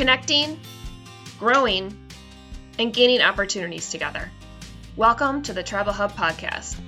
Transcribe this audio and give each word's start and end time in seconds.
connecting, 0.00 0.58
growing, 1.38 1.94
and 2.78 2.94
gaining 2.94 3.20
opportunities 3.20 3.90
together. 3.90 4.30
Welcome 4.96 5.42
to 5.42 5.52
the 5.52 5.62
Tribal 5.62 5.92
Hub 5.92 6.12
Podcast. 6.12 6.80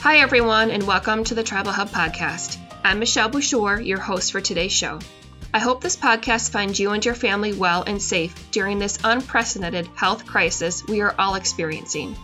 Hi, 0.00 0.18
everyone, 0.18 0.70
and 0.70 0.86
welcome 0.86 1.24
to 1.24 1.34
the 1.34 1.42
Tribal 1.42 1.72
Hub 1.72 1.88
Podcast. 1.88 2.58
I'm 2.84 2.98
Michelle 2.98 3.30
Bouchour, 3.30 3.82
your 3.82 3.98
host 3.98 4.30
for 4.30 4.42
today's 4.42 4.72
show. 4.72 4.98
I 5.54 5.58
hope 5.58 5.80
this 5.80 5.96
podcast 5.96 6.50
finds 6.50 6.78
you 6.78 6.90
and 6.90 7.02
your 7.02 7.14
family 7.14 7.54
well 7.54 7.82
and 7.86 8.02
safe 8.02 8.50
during 8.50 8.78
this 8.78 8.98
unprecedented 9.02 9.88
health 9.94 10.26
crisis 10.26 10.86
we 10.86 11.00
are 11.00 11.14
all 11.18 11.34
experiencing. 11.34 12.14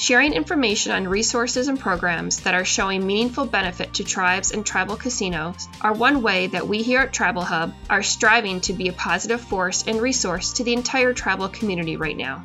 Sharing 0.00 0.32
information 0.32 0.92
on 0.92 1.06
resources 1.06 1.68
and 1.68 1.78
programs 1.78 2.40
that 2.40 2.54
are 2.54 2.64
showing 2.64 3.06
meaningful 3.06 3.44
benefit 3.44 3.92
to 3.92 4.02
tribes 4.02 4.50
and 4.50 4.64
tribal 4.64 4.96
casinos 4.96 5.68
are 5.82 5.92
one 5.92 6.22
way 6.22 6.46
that 6.46 6.66
we 6.66 6.80
here 6.80 7.00
at 7.00 7.12
Tribal 7.12 7.42
Hub 7.42 7.74
are 7.90 8.02
striving 8.02 8.62
to 8.62 8.72
be 8.72 8.88
a 8.88 8.94
positive 8.94 9.42
force 9.42 9.84
and 9.86 10.00
resource 10.00 10.54
to 10.54 10.64
the 10.64 10.72
entire 10.72 11.12
tribal 11.12 11.50
community 11.50 11.98
right 11.98 12.16
now. 12.16 12.42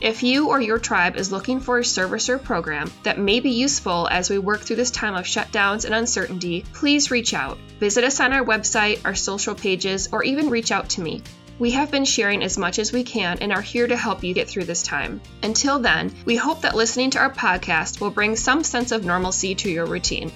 If 0.00 0.24
you 0.24 0.48
or 0.48 0.60
your 0.60 0.80
tribe 0.80 1.14
is 1.14 1.30
looking 1.30 1.60
for 1.60 1.78
a 1.78 1.84
service 1.84 2.28
or 2.28 2.38
program 2.38 2.90
that 3.04 3.20
may 3.20 3.38
be 3.38 3.50
useful 3.50 4.08
as 4.10 4.28
we 4.28 4.38
work 4.38 4.62
through 4.62 4.74
this 4.74 4.90
time 4.90 5.14
of 5.14 5.26
shutdowns 5.26 5.84
and 5.84 5.94
uncertainty, 5.94 6.64
please 6.72 7.12
reach 7.12 7.34
out. 7.34 7.56
Visit 7.78 8.02
us 8.02 8.18
on 8.18 8.32
our 8.32 8.44
website, 8.44 9.02
our 9.04 9.14
social 9.14 9.54
pages, 9.54 10.08
or 10.10 10.24
even 10.24 10.50
reach 10.50 10.72
out 10.72 10.88
to 10.88 11.02
me. 11.02 11.22
We 11.58 11.70
have 11.70 11.90
been 11.90 12.04
sharing 12.04 12.42
as 12.44 12.58
much 12.58 12.78
as 12.78 12.92
we 12.92 13.02
can 13.02 13.38
and 13.40 13.50
are 13.50 13.62
here 13.62 13.86
to 13.86 13.96
help 13.96 14.22
you 14.22 14.34
get 14.34 14.46
through 14.46 14.64
this 14.64 14.82
time. 14.82 15.22
Until 15.42 15.78
then, 15.78 16.14
we 16.26 16.36
hope 16.36 16.60
that 16.60 16.76
listening 16.76 17.10
to 17.12 17.18
our 17.18 17.32
podcast 17.32 17.98
will 17.98 18.10
bring 18.10 18.36
some 18.36 18.62
sense 18.62 18.92
of 18.92 19.06
normalcy 19.06 19.54
to 19.54 19.70
your 19.70 19.86
routine. 19.86 20.30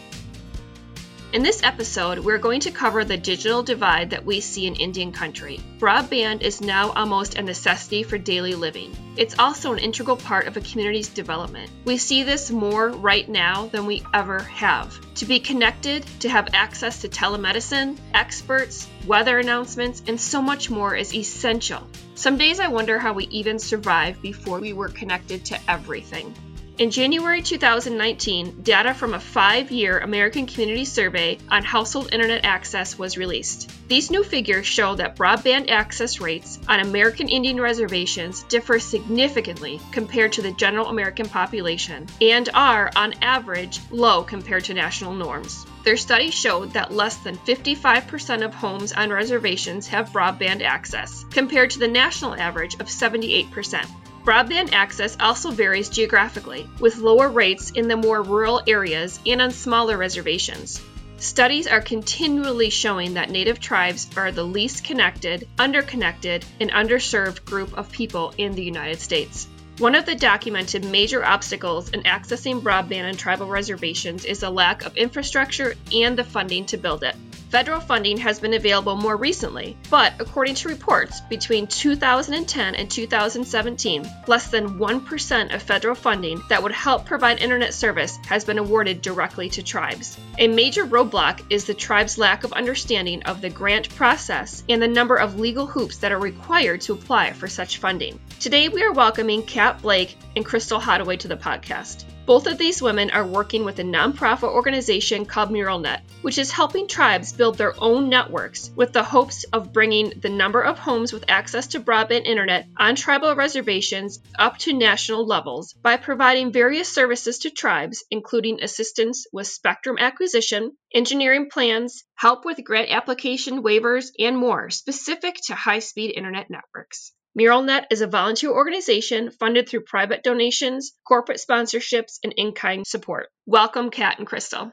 In 1.33 1.45
this 1.45 1.62
episode, 1.62 2.19
we're 2.19 2.39
going 2.39 2.59
to 2.62 2.73
cover 2.73 3.05
the 3.05 3.16
digital 3.16 3.63
divide 3.63 4.10
that 4.10 4.24
we 4.24 4.41
see 4.41 4.66
in 4.66 4.74
Indian 4.74 5.13
country. 5.13 5.60
Broadband 5.79 6.43
is 6.43 6.60
now 6.60 6.91
almost 6.91 7.37
a 7.37 7.43
necessity 7.43 8.02
for 8.02 8.18
daily 8.18 8.57
living. 8.57 8.96
It's 9.16 9.38
also 9.38 9.73
an 9.73 9.79
integral 9.79 10.16
part 10.16 10.49
of 10.49 10.57
a 10.57 10.60
community's 10.60 11.09
development. 11.09 11.71
We 11.85 11.99
see 11.99 12.24
this 12.24 12.51
more 12.51 12.88
right 12.88 13.29
now 13.29 13.66
than 13.68 13.87
we 13.87 14.02
ever 14.13 14.40
have. 14.40 14.99
To 15.15 15.24
be 15.24 15.38
connected, 15.38 16.05
to 16.18 16.29
have 16.29 16.49
access 16.52 17.02
to 17.02 17.09
telemedicine, 17.09 17.96
experts, 18.12 18.88
weather 19.07 19.38
announcements, 19.38 20.02
and 20.09 20.21
so 20.21 20.43
much 20.43 20.68
more 20.68 20.96
is 20.96 21.15
essential. 21.15 21.87
Some 22.16 22.38
days 22.38 22.59
I 22.59 22.66
wonder 22.66 22.99
how 22.99 23.12
we 23.12 23.27
even 23.27 23.60
survived 23.60 24.21
before 24.21 24.59
we 24.59 24.73
were 24.73 24.88
connected 24.88 25.45
to 25.45 25.60
everything. 25.68 26.35
In 26.81 26.91
January 26.91 27.43
2019, 27.43 28.63
data 28.63 28.95
from 28.95 29.13
a 29.13 29.21
five 29.21 29.71
year 29.71 29.99
American 29.99 30.47
Community 30.47 30.87
Survey 30.87 31.37
on 31.51 31.63
household 31.63 32.09
internet 32.11 32.47
access 32.47 32.99
was 32.99 33.19
released. 33.19 33.71
These 33.87 34.11
new 34.11 34.25
figures 34.25 34.67
show 34.67 34.95
that 34.95 35.15
broadband 35.15 35.71
access 35.71 36.23
rates 36.23 36.59
on 36.67 36.81
American 36.81 37.29
Indian 37.29 37.61
reservations 37.61 38.45
differ 38.45 38.79
significantly 38.79 39.79
compared 39.93 40.33
to 40.33 40.41
the 40.41 40.53
general 40.53 40.87
American 40.87 41.29
population 41.29 42.07
and 42.23 42.49
are, 42.55 42.91
on 42.97 43.13
average, 43.21 43.81
low 43.91 44.23
compared 44.23 44.65
to 44.65 44.73
national 44.73 45.13
norms. 45.13 45.67
Their 45.85 45.99
study 45.99 46.31
showed 46.31 46.73
that 46.73 46.95
less 46.95 47.19
than 47.19 47.37
55% 47.37 48.43
of 48.43 48.55
homes 48.55 48.95
on 48.95 49.11
reservations 49.11 49.87
have 49.89 50.15
broadband 50.15 50.63
access, 50.63 51.27
compared 51.31 51.69
to 51.73 51.79
the 51.79 51.89
national 51.89 52.37
average 52.37 52.73
of 52.77 52.87
78%. 52.87 53.87
Broadband 54.24 54.73
access 54.73 55.16
also 55.18 55.51
varies 55.51 55.88
geographically, 55.88 56.68
with 56.79 56.99
lower 56.99 57.29
rates 57.29 57.71
in 57.71 57.88
the 57.88 57.96
more 57.96 58.23
rural 58.23 58.60
areas 58.66 59.18
and 59.24 59.40
on 59.40 59.51
smaller 59.51 59.96
reservations. 59.96 60.80
Studies 61.16 61.66
are 61.66 61.80
continually 61.80 62.71
showing 62.71 63.15
that 63.15 63.30
Native 63.30 63.60
tribes 63.60 64.09
are 64.16 64.31
the 64.31 64.43
least 64.43 64.84
connected, 64.84 65.49
underconnected, 65.59 66.44
and 66.60 66.71
underserved 66.71 67.45
group 67.45 67.77
of 67.78 67.91
people 67.93 68.34
in 68.37 68.55
the 68.55 68.62
United 68.62 69.00
States. 69.00 69.47
One 69.79 69.95
of 69.95 70.05
the 70.05 70.15
documented 70.15 70.85
major 70.85 71.25
obstacles 71.25 71.91
in 71.91 72.03
accessing 72.03 72.61
broadband 72.61 73.09
on 73.09 73.17
tribal 73.17 73.47
reservations 73.47 74.25
is 74.25 74.43
a 74.43 74.51
lack 74.51 74.85
of 74.85 74.97
infrastructure 74.97 75.75
and 75.95 76.19
the 76.19 76.25
funding 76.25 76.67
to 76.67 76.77
build 76.77 77.03
it. 77.03 77.17
Federal 77.51 77.81
funding 77.81 78.17
has 78.19 78.39
been 78.39 78.55
available 78.55 78.95
more 78.95 79.17
recently, 79.17 79.77
but 79.91 80.13
according 80.21 80.55
to 80.55 80.69
reports, 80.69 81.21
between 81.23 81.67
2010 81.67 82.77
and 82.77 82.89
2017, 82.89 84.09
less 84.29 84.53
than 84.53 84.79
1% 84.79 85.53
of 85.53 85.61
federal 85.61 85.97
funding 85.97 86.41
that 86.49 86.63
would 86.63 86.71
help 86.71 87.07
provide 87.07 87.41
internet 87.41 87.75
service 87.75 88.19
has 88.29 88.45
been 88.45 88.59
awarded 88.59 89.03
directly 89.03 89.49
to 89.49 89.65
tribes. 89.65 90.17
A 90.39 90.47
major 90.47 90.87
roadblock 90.87 91.43
is 91.51 91.65
the 91.65 91.75
tribe's 91.75 92.17
lack 92.17 92.45
of 92.45 92.53
understanding 92.53 93.25
of 93.25 93.41
the 93.41 93.51
grant 93.51 93.93
process 93.97 94.63
and 94.69 94.81
the 94.81 94.87
number 94.87 95.17
of 95.17 95.41
legal 95.41 95.67
hoops 95.67 95.99
that 95.99 96.13
are 96.13 96.21
required 96.21 96.83
to 96.83 96.93
apply 96.93 97.33
for 97.33 97.49
such 97.49 97.79
funding. 97.79 98.21
Today, 98.39 98.69
we 98.69 98.85
are 98.85 98.93
welcoming 98.93 99.43
Kat 99.43 99.70
Blake 99.75 100.17
and 100.37 100.45
Crystal 100.45 100.81
Hottowe 100.81 101.19
to 101.19 101.29
the 101.29 101.37
podcast. 101.37 102.05
Both 102.31 102.47
of 102.47 102.59
these 102.59 102.81
women 102.81 103.11
are 103.11 103.27
working 103.27 103.65
with 103.65 103.81
a 103.81 103.83
nonprofit 103.83 104.51
organization 104.51 105.27
called 105.27 105.51
MuralNet, 105.51 106.03
which 106.23 106.39
is 106.39 106.53
helping 106.53 106.87
tribes 106.87 107.33
build 107.33 107.59
their 107.59 107.75
own 107.83 108.09
networks 108.09 108.71
with 108.77 108.93
the 108.93 109.03
hopes 109.03 109.43
of 109.53 109.73
bringing 109.73 110.11
the 110.21 110.29
number 110.29 110.61
of 110.63 110.79
homes 110.79 111.13
with 111.13 111.25
access 111.29 111.67
to 111.69 111.81
broadband 111.81 112.27
internet 112.27 112.69
on 112.77 112.95
tribal 112.95 113.35
reservations 113.35 114.21
up 114.39 114.59
to 114.59 114.73
national 114.73 115.27
levels 115.27 115.73
by 115.73 115.97
providing 115.97 116.53
various 116.53 116.89
services 116.89 117.39
to 117.39 117.51
tribes, 117.51 118.05
including 118.13 118.63
assistance 118.63 119.27
with 119.33 119.49
spectrum 119.49 119.97
acquisition, 119.99 120.77
engineering 120.95 121.51
plans, 121.51 122.05
help 122.15 122.45
with 122.45 122.63
grant 122.63 122.93
application 122.93 123.63
waivers, 123.63 124.13
and 124.19 124.39
more 124.39 124.71
specific 124.71 125.35
to 125.47 125.55
high 125.55 125.81
speed 125.81 126.13
internet 126.17 126.49
networks. 126.49 127.13
MuralNet 127.39 127.85
is 127.93 128.01
a 128.01 128.09
volunteer 128.09 128.51
organization 128.51 129.31
funded 129.31 129.69
through 129.69 129.83
private 129.83 130.25
donations, 130.25 130.93
corporate 131.07 131.39
sponsorships, 131.39 132.19
and 132.25 132.35
in 132.37 132.53
kind 132.53 132.85
support. 132.85 133.29
Welcome, 133.47 133.91
Kat 133.91 134.19
and 134.19 134.27
Crystal. 134.27 134.73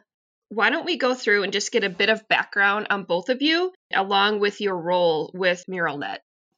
Why 0.50 0.72
don't 0.72 0.86
we 0.86 0.98
go 0.98 1.14
through 1.14 1.44
and 1.44 1.54
just 1.54 1.72
get 1.72 1.84
a 1.84 1.90
bit 1.90 2.10
of 2.10 2.28
background 2.30 2.88
on 2.90 3.04
both 3.04 3.30
of 3.30 3.44
you, 3.44 3.74
along 3.94 4.40
with 4.40 4.60
your 4.60 4.76
role 4.76 5.30
with 5.36 5.66
MuralNet? 5.70 6.18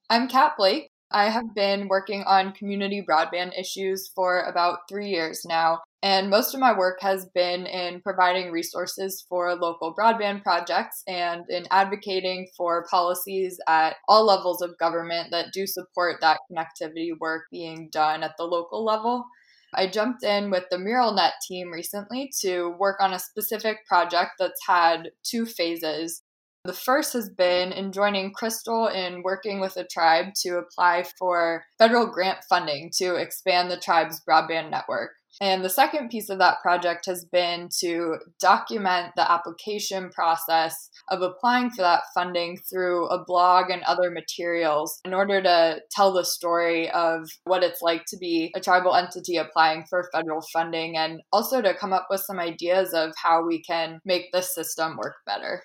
I'm 0.09 0.29
Kat 0.29 0.53
Blake. 0.57 0.89
I 1.11 1.25
have 1.25 1.53
been 1.53 1.89
working 1.89 2.23
on 2.23 2.53
community 2.53 3.03
broadband 3.05 3.59
issues 3.59 4.09
for 4.15 4.43
about 4.43 4.87
three 4.87 5.09
years 5.09 5.43
now, 5.43 5.79
and 6.01 6.29
most 6.29 6.53
of 6.53 6.61
my 6.61 6.77
work 6.77 6.99
has 7.01 7.25
been 7.33 7.65
in 7.65 8.01
providing 8.01 8.51
resources 8.51 9.25
for 9.27 9.53
local 9.55 9.93
broadband 9.93 10.43
projects 10.43 11.03
and 11.07 11.43
in 11.49 11.65
advocating 11.71 12.47
for 12.55 12.85
policies 12.89 13.59
at 13.67 13.97
all 14.07 14.25
levels 14.25 14.61
of 14.61 14.77
government 14.77 15.27
that 15.31 15.51
do 15.53 15.67
support 15.67 16.21
that 16.21 16.39
connectivity 16.49 17.11
work 17.19 17.43
being 17.51 17.89
done 17.91 18.23
at 18.23 18.31
the 18.37 18.45
local 18.45 18.85
level. 18.85 19.25
I 19.73 19.87
jumped 19.87 20.23
in 20.23 20.49
with 20.49 20.63
the 20.71 20.77
MuralNet 20.77 21.31
team 21.47 21.69
recently 21.69 22.31
to 22.41 22.75
work 22.79 22.97
on 23.01 23.13
a 23.13 23.19
specific 23.19 23.85
project 23.85 24.31
that's 24.39 24.65
had 24.65 25.11
two 25.23 25.45
phases. 25.45 26.23
The 26.63 26.73
first 26.73 27.13
has 27.13 27.29
been 27.29 27.71
in 27.71 27.91
joining 27.91 28.31
Crystal 28.33 28.87
in 28.87 29.21
working 29.21 29.59
with 29.59 29.75
the 29.75 29.83
tribe 29.83 30.33
to 30.43 30.57
apply 30.57 31.05
for 31.17 31.63
federal 31.77 32.07
grant 32.07 32.39
funding 32.49 32.89
to 32.97 33.15
expand 33.15 33.69
the 33.69 33.77
tribe's 33.77 34.21
broadband 34.27 34.71
network. 34.71 35.11
And 35.41 35.63
the 35.63 35.69
second 35.69 36.09
piece 36.09 36.29
of 36.29 36.39
that 36.39 36.59
project 36.61 37.05
has 37.05 37.23
been 37.23 37.69
to 37.79 38.17
document 38.41 39.13
the 39.15 39.29
application 39.29 40.09
process 40.09 40.89
of 41.07 41.21
applying 41.21 41.69
for 41.69 41.81
that 41.81 42.03
funding 42.13 42.57
through 42.69 43.07
a 43.07 43.23
blog 43.23 43.69
and 43.69 43.81
other 43.83 44.11
materials 44.11 44.99
in 45.05 45.13
order 45.13 45.41
to 45.41 45.79
tell 45.91 46.11
the 46.11 46.25
story 46.25 46.91
of 46.91 47.29
what 47.45 47.63
it's 47.63 47.81
like 47.81 48.03
to 48.09 48.17
be 48.17 48.51
a 48.53 48.59
tribal 48.59 48.95
entity 48.95 49.37
applying 49.37 49.85
for 49.89 50.09
federal 50.13 50.41
funding 50.51 50.97
and 50.97 51.21
also 51.31 51.61
to 51.61 51.73
come 51.73 51.93
up 51.93 52.07
with 52.09 52.19
some 52.19 52.39
ideas 52.39 52.93
of 52.93 53.13
how 53.15 53.45
we 53.45 53.61
can 53.61 53.99
make 54.03 54.31
this 54.33 54.53
system 54.53 54.97
work 54.97 55.15
better. 55.25 55.63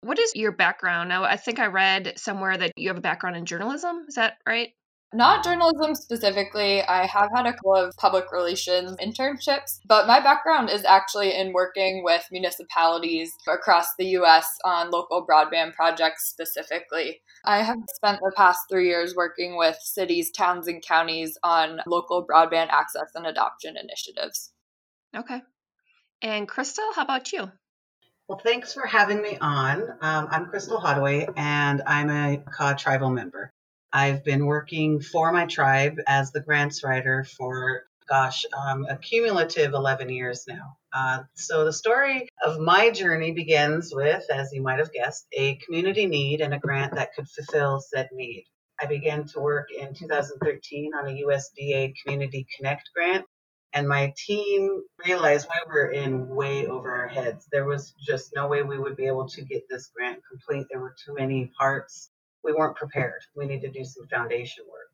What 0.00 0.18
is 0.18 0.32
your 0.34 0.52
background? 0.52 1.08
Now, 1.08 1.24
I 1.24 1.36
think 1.36 1.58
I 1.58 1.66
read 1.66 2.14
somewhere 2.18 2.56
that 2.58 2.72
you 2.76 2.88
have 2.88 2.98
a 2.98 3.00
background 3.00 3.36
in 3.36 3.46
journalism. 3.46 4.04
Is 4.08 4.16
that 4.16 4.34
right? 4.46 4.70
Not 5.12 5.44
journalism 5.44 5.94
specifically. 5.94 6.82
I 6.82 7.06
have 7.06 7.30
had 7.32 7.46
a 7.46 7.52
couple 7.52 7.76
of 7.76 7.94
public 7.96 8.32
relations 8.32 8.96
internships, 8.96 9.78
but 9.86 10.08
my 10.08 10.18
background 10.18 10.70
is 10.70 10.84
actually 10.84 11.34
in 11.34 11.52
working 11.52 12.02
with 12.02 12.26
municipalities 12.32 13.30
across 13.48 13.94
the 13.96 14.06
US 14.18 14.46
on 14.64 14.90
local 14.90 15.24
broadband 15.24 15.74
projects 15.74 16.28
specifically. 16.30 17.20
I 17.44 17.62
have 17.62 17.78
spent 17.94 18.20
the 18.20 18.32
past 18.36 18.60
three 18.68 18.88
years 18.88 19.14
working 19.14 19.56
with 19.56 19.76
cities, 19.80 20.32
towns, 20.32 20.66
and 20.66 20.82
counties 20.82 21.38
on 21.44 21.80
local 21.86 22.26
broadband 22.26 22.70
access 22.70 23.10
and 23.14 23.26
adoption 23.26 23.76
initiatives. 23.76 24.52
Okay. 25.16 25.42
And 26.22 26.48
Crystal, 26.48 26.90
how 26.96 27.02
about 27.02 27.32
you? 27.32 27.52
Well, 28.26 28.40
thanks 28.42 28.72
for 28.72 28.86
having 28.86 29.20
me 29.22 29.36
on. 29.40 29.82
Um, 30.00 30.28
I'm 30.30 30.46
Crystal 30.46 30.80
Hottowe, 30.80 31.32
and 31.36 31.82
I'm 31.86 32.10
a 32.10 32.42
CAW 32.56 32.72
tribal 32.72 33.10
member. 33.10 33.52
I've 33.94 34.24
been 34.24 34.46
working 34.46 35.00
for 35.00 35.30
my 35.30 35.46
tribe 35.46 36.00
as 36.08 36.32
the 36.32 36.40
grants 36.40 36.82
writer 36.82 37.22
for, 37.22 37.84
gosh, 38.08 38.44
um, 38.52 38.86
a 38.90 38.96
cumulative 38.96 39.72
11 39.72 40.08
years 40.08 40.46
now. 40.48 40.78
Uh, 40.92 41.22
so 41.34 41.64
the 41.64 41.72
story 41.72 42.28
of 42.44 42.58
my 42.58 42.90
journey 42.90 43.30
begins 43.30 43.94
with, 43.94 44.24
as 44.32 44.52
you 44.52 44.62
might 44.62 44.80
have 44.80 44.92
guessed, 44.92 45.28
a 45.32 45.54
community 45.64 46.06
need 46.06 46.40
and 46.40 46.52
a 46.52 46.58
grant 46.58 46.96
that 46.96 47.14
could 47.14 47.28
fulfill 47.28 47.80
said 47.80 48.08
need. 48.12 48.44
I 48.82 48.86
began 48.86 49.28
to 49.28 49.38
work 49.38 49.68
in 49.70 49.94
2013 49.94 50.90
on 50.92 51.06
a 51.06 51.22
USDA 51.24 51.94
Community 52.02 52.48
Connect 52.56 52.90
grant, 52.96 53.24
and 53.72 53.88
my 53.88 54.12
team 54.16 54.82
realized 55.06 55.46
we 55.48 55.72
were 55.72 55.90
in 55.90 56.28
way 56.28 56.66
over 56.66 56.90
our 56.90 57.06
heads. 57.06 57.46
There 57.52 57.64
was 57.64 57.94
just 58.04 58.32
no 58.34 58.48
way 58.48 58.64
we 58.64 58.76
would 58.76 58.96
be 58.96 59.06
able 59.06 59.28
to 59.28 59.42
get 59.42 59.68
this 59.70 59.92
grant 59.94 60.18
complete. 60.28 60.66
There 60.68 60.80
were 60.80 60.96
too 61.06 61.14
many 61.14 61.52
parts. 61.56 62.10
We 62.44 62.52
weren't 62.52 62.76
prepared. 62.76 63.22
We 63.34 63.46
need 63.46 63.62
to 63.62 63.70
do 63.70 63.84
some 63.84 64.06
foundation 64.08 64.64
work. 64.70 64.90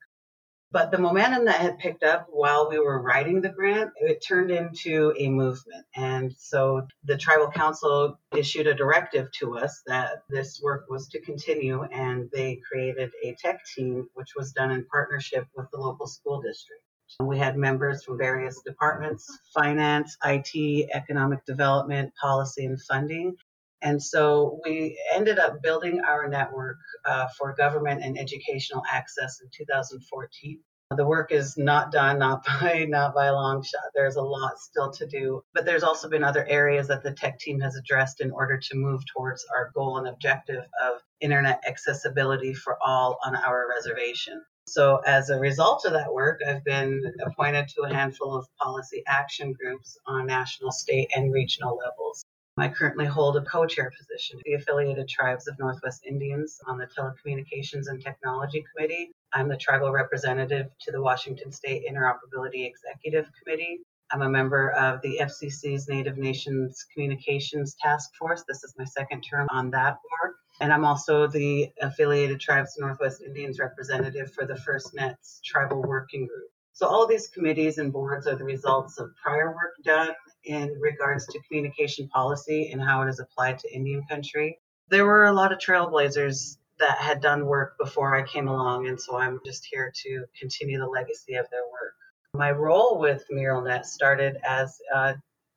But 0.73 0.93
the 0.93 0.99
momentum 0.99 1.47
that 1.47 1.61
had 1.61 1.79
picked 1.81 2.05
up 2.05 2.29
while 2.31 2.71
we 2.71 2.79
were 2.79 3.03
writing 3.03 3.41
the 3.41 3.49
grant, 3.49 3.91
it 3.97 4.25
turned 4.25 4.53
into 4.53 5.13
a 5.19 5.29
movement. 5.29 5.85
And 5.97 6.33
so 6.39 6.87
the 7.03 7.19
tribal 7.19 7.51
council 7.51 8.21
issued 8.37 8.69
a 8.69 8.75
directive 8.75 9.33
to 9.41 9.59
us 9.59 9.83
that 9.87 10.23
this 10.29 10.61
work 10.63 10.87
was 10.89 11.09
to 11.09 11.21
continue, 11.23 11.83
and 11.83 12.31
they 12.33 12.61
created 12.71 13.11
a 13.25 13.35
tech 13.41 13.65
team, 13.75 14.09
which 14.15 14.37
was 14.37 14.53
done 14.53 14.71
in 14.71 14.87
partnership 14.87 15.45
with 15.57 15.67
the 15.73 15.81
local 15.81 16.07
school 16.07 16.41
district. 16.41 16.83
We 17.19 17.39
had 17.39 17.57
members 17.57 18.05
from 18.05 18.19
various 18.19 18.63
departments 18.63 19.29
finance, 19.53 20.17
IT, 20.25 20.91
economic 20.95 21.45
development, 21.45 22.13
policy, 22.15 22.65
and 22.65 22.81
funding. 22.81 23.35
And 23.83 24.03
so 24.03 24.61
we 24.65 24.99
ended 25.15 25.39
up 25.39 25.63
building 25.63 26.01
our 26.01 26.29
network 26.29 26.79
uh, 27.05 27.29
for 27.39 27.55
government 27.55 28.03
and 28.05 28.19
educational 28.19 28.83
access 28.91 29.41
in 29.41 29.49
2014. 29.53 30.61
The 30.97 31.07
work 31.07 31.31
is 31.31 31.57
not 31.57 31.93
done, 31.93 32.19
not 32.19 32.45
by 32.61 32.85
not 32.89 33.15
by 33.15 33.27
a 33.27 33.33
long 33.33 33.63
shot. 33.63 33.93
There's 33.95 34.17
a 34.17 34.23
lot 34.23 34.59
still 34.59 34.91
to 34.93 35.07
do, 35.07 35.43
but 35.55 35.65
there's 35.65 35.85
also 35.85 36.09
been 36.09 36.25
other 36.25 36.45
areas 36.47 36.89
that 36.89 37.05
the 37.05 37.13
tech 37.13 37.39
team 37.39 37.61
has 37.61 37.77
addressed 37.77 38.21
in 38.21 38.33
order 38.33 38.59
to 38.59 38.77
move 38.77 39.03
towards 39.07 39.47
our 39.55 39.71
goal 39.73 39.99
and 39.99 40.09
objective 40.09 40.65
of 40.83 41.01
internet 41.21 41.63
accessibility 41.67 42.55
for 42.55 42.77
all 42.85 43.19
on 43.25 43.37
our 43.37 43.69
reservation. 43.69 44.43
So, 44.67 44.97
as 45.07 45.31
a 45.31 45.39
result 45.39 45.85
of 45.85 45.93
that 45.93 46.13
work, 46.13 46.41
I've 46.47 46.65
been 46.65 47.03
appointed 47.25 47.69
to 47.69 47.83
a 47.83 47.95
handful 47.95 48.37
of 48.37 48.47
policy 48.61 49.03
action 49.07 49.53
groups 49.53 49.97
on 50.07 50.27
national, 50.27 50.73
state, 50.73 51.11
and 51.15 51.33
regional 51.33 51.77
levels. 51.77 52.25
I 52.61 52.69
currently 52.69 53.07
hold 53.07 53.37
a 53.37 53.43
co 53.43 53.67
chair 53.67 53.91
position 53.97 54.41
the 54.45 54.55
Affiliated 54.55 55.09
Tribes 55.09 55.49
of 55.49 55.59
Northwest 55.59 56.03
Indians 56.07 56.61
on 56.67 56.79
the 56.79 56.87
Telecommunications 56.87 57.89
and 57.89 58.03
Technology 58.03 58.65
Committee. 58.75 59.13
I'm 59.33 59.49
the 59.49 59.57
tribal 59.57 59.93
representative 59.93 60.67
to 60.81 60.93
the 60.93 61.01
Washington 61.01 61.53
State 61.53 61.85
Interoperability 61.91 62.67
Executive 62.67 63.31
Committee. 63.43 63.81
I'm 64.13 64.23
a 64.23 64.29
member 64.29 64.73
of 64.73 65.01
the 65.03 65.21
FCC's 65.23 65.89
Native 65.89 66.19
Nations 66.19 66.85
Communications 66.93 67.77
Task 67.81 68.11
Force. 68.19 68.43
This 68.49 68.65
is 68.65 68.75
my 68.77 68.85
second 68.85 69.23
term 69.23 69.47
on 69.51 69.71
that 69.71 69.99
board. 70.03 70.35
And 70.61 70.73
I'm 70.73 70.85
also 70.85 71.29
the 71.29 71.71
Affiliated 71.81 72.41
Tribes 72.41 72.77
Northwest 72.79 73.23
Indians 73.23 73.59
representative 73.59 74.33
for 74.33 74.45
the 74.47 74.55
FirstNet's 74.55 75.41
Tribal 75.45 75.83
Working 75.83 76.27
Group. 76.27 76.51
So 76.81 76.87
all 76.87 77.07
these 77.07 77.29
committees 77.29 77.77
and 77.77 77.93
boards 77.93 78.27
are 78.27 78.37
the 78.37 78.45
results 78.45 78.99
of 78.99 79.15
prior 79.23 79.51
work 79.51 79.75
done 79.85 80.15
in 80.45 80.81
regards 80.81 81.27
to 81.27 81.39
communication 81.47 82.09
policy 82.09 82.71
and 82.73 82.81
how 82.81 83.03
it 83.03 83.11
is 83.11 83.21
applied 83.21 83.59
to 83.59 83.71
Indian 83.71 84.03
country. 84.09 84.59
There 84.89 85.05
were 85.05 85.27
a 85.27 85.33
lot 85.35 85.53
of 85.53 85.59
trailblazers 85.59 86.57
that 86.79 86.97
had 86.97 87.21
done 87.21 87.45
work 87.45 87.77
before 87.77 88.17
I 88.17 88.27
came 88.27 88.49
along, 88.49 88.89
and 88.89 88.99
so 88.99 89.19
I'm 89.19 89.41
just 89.45 89.67
here 89.71 89.93
to 89.95 90.25
continue 90.39 90.79
the 90.79 90.87
legacy 90.87 91.35
of 91.35 91.51
their 91.51 91.65
work. 91.71 91.97
My 92.33 92.51
role 92.51 92.99
with 92.99 93.27
MuralNet 93.31 93.85
started 93.85 94.39
as 94.43 94.81
uh, 94.95 95.13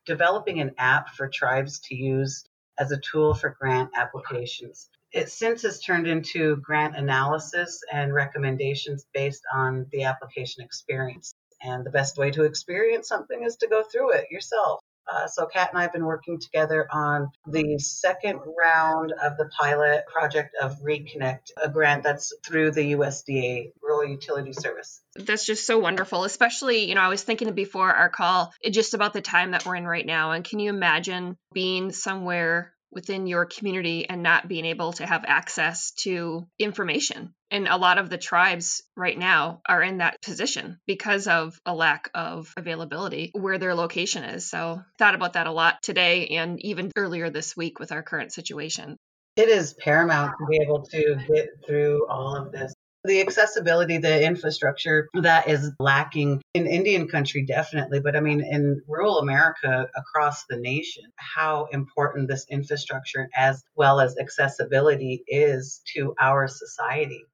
developing 0.06 0.60
an 0.60 0.72
app 0.78 1.08
for 1.08 1.30
tribes 1.30 1.80
to 1.86 1.96
use 1.96 2.44
as 2.78 2.92
a 2.92 3.00
tool 3.00 3.34
for 3.34 3.56
grant 3.58 3.92
applications. 3.96 4.90
It 5.14 5.30
since 5.30 5.62
has 5.62 5.80
turned 5.80 6.08
into 6.08 6.56
grant 6.58 6.98
analysis 6.98 7.82
and 7.92 8.14
recommendations 8.14 9.06
based 9.14 9.44
on 9.54 9.86
the 9.92 10.06
application 10.06 10.64
experience. 10.64 11.36
And 11.62 11.86
the 11.86 11.92
best 11.92 12.18
way 12.18 12.32
to 12.32 12.44
experience 12.44 13.08
something 13.08 13.44
is 13.44 13.56
to 13.58 13.68
go 13.68 13.84
through 13.84 14.14
it 14.14 14.32
yourself. 14.32 14.82
Uh, 15.12 15.28
so 15.28 15.46
Kat 15.46 15.70
and 15.70 15.78
I 15.78 15.84
have 15.84 15.94
been 15.94 16.06
working 16.06 16.40
together 16.40 16.88
on 16.92 17.30
the 17.46 17.78
second 17.78 18.40
round 18.58 19.12
of 19.12 19.38
the 19.38 19.50
pilot 19.60 20.06
project 20.08 20.56
of 20.62 20.80
Reconnect, 20.82 21.52
a 21.62 21.70
grant 21.70 22.04
that's 22.04 22.34
through 22.46 22.72
the 22.72 22.94
USDA 22.94 23.74
Rural 23.82 24.10
Utility 24.10 24.54
Service. 24.54 25.02
That's 25.16 25.46
just 25.46 25.68
so 25.68 25.78
wonderful, 25.78 26.24
especially, 26.24 26.86
you 26.86 26.96
know, 26.96 27.02
I 27.02 27.10
was 27.10 27.22
thinking 27.22 27.54
before 27.54 27.92
our 27.92 28.10
call 28.10 28.54
just 28.72 28.94
about 28.94 29.14
the 29.14 29.22
time 29.22 29.52
that 29.52 29.66
we're 29.66 29.76
in 29.76 29.86
right 29.86 30.06
now. 30.06 30.32
And 30.32 30.44
can 30.44 30.60
you 30.60 30.70
imagine 30.70 31.38
being 31.54 31.92
somewhere 31.92 32.73
within 32.94 33.28
your 33.28 33.46
community 33.46 34.08
and 34.08 34.24
not 34.24 34.48
being 34.48 34.66
able 34.66 34.94
to 34.94 35.06
have 35.06 35.26
access 35.26 35.92
to 35.92 36.48
information. 36.60 37.34
And 37.52 37.68
a 37.68 37.78
lot 37.78 37.98
of 37.98 38.10
the 38.10 38.18
tribes 38.18 38.84
right 38.96 39.18
now 39.18 39.62
are 39.68 39.82
in 39.82 40.00
that 40.00 40.22
position 40.22 40.80
because 40.88 41.28
of 41.28 41.60
a 41.66 41.76
lack 41.76 42.10
of 42.14 42.52
availability 42.58 43.32
where 43.34 43.58
their 43.58 43.76
location 43.76 44.24
is. 44.24 44.50
So, 44.50 44.82
thought 44.98 45.16
about 45.16 45.34
that 45.34 45.48
a 45.48 45.52
lot 45.52 45.82
today 45.84 46.28
and 46.30 46.60
even 46.66 46.92
earlier 46.96 47.30
this 47.30 47.56
week 47.56 47.80
with 47.80 47.92
our 47.92 48.04
current 48.04 48.34
situation. 48.34 48.98
It 49.36 49.50
is 49.50 49.74
paramount 49.74 50.34
to 50.40 50.46
be 50.48 50.60
able 50.62 50.84
to 50.84 51.16
get 51.28 51.50
through 51.66 52.08
all 52.08 52.36
of 52.36 52.52
this 52.52 52.74
the 53.04 53.22
accessibility, 53.22 53.98
the 53.98 54.26
infrastructure 54.26 55.10
that 55.14 55.48
is 55.48 55.72
lacking 55.80 56.42
in 56.54 56.68
Indian 56.68 57.08
country, 57.08 57.46
definitely. 57.46 58.00
But 58.00 58.16
I 58.16 58.22
mean, 58.22 58.42
in 58.42 58.82
rural 58.88 59.20
America 59.20 59.88
across 59.96 60.46
the 60.50 60.58
nation, 60.58 61.04
how 61.16 61.68
important 61.72 62.30
this 62.30 62.46
infrastructure 62.50 63.30
as 63.36 63.64
well 63.76 64.00
as 64.00 64.16
accessibility 64.18 65.24
is 65.28 65.82
to 65.96 66.16
our 66.20 66.48
society. 66.48 67.26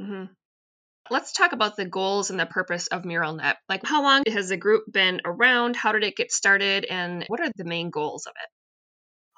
Mm-hmm. 0.00 0.24
Let's 1.08 1.32
talk 1.32 1.52
about 1.52 1.76
the 1.76 1.84
goals 1.84 2.30
and 2.30 2.40
the 2.40 2.46
purpose 2.46 2.88
of 2.88 3.04
MuralNet. 3.04 3.54
Like, 3.68 3.82
how 3.84 4.02
long 4.02 4.24
has 4.26 4.48
the 4.48 4.56
group 4.56 4.84
been 4.90 5.20
around? 5.24 5.76
How 5.76 5.92
did 5.92 6.02
it 6.02 6.16
get 6.16 6.32
started? 6.32 6.84
And 6.84 7.24
what 7.28 7.40
are 7.40 7.50
the 7.54 7.64
main 7.64 7.90
goals 7.90 8.26
of 8.26 8.32
it? 8.42 8.50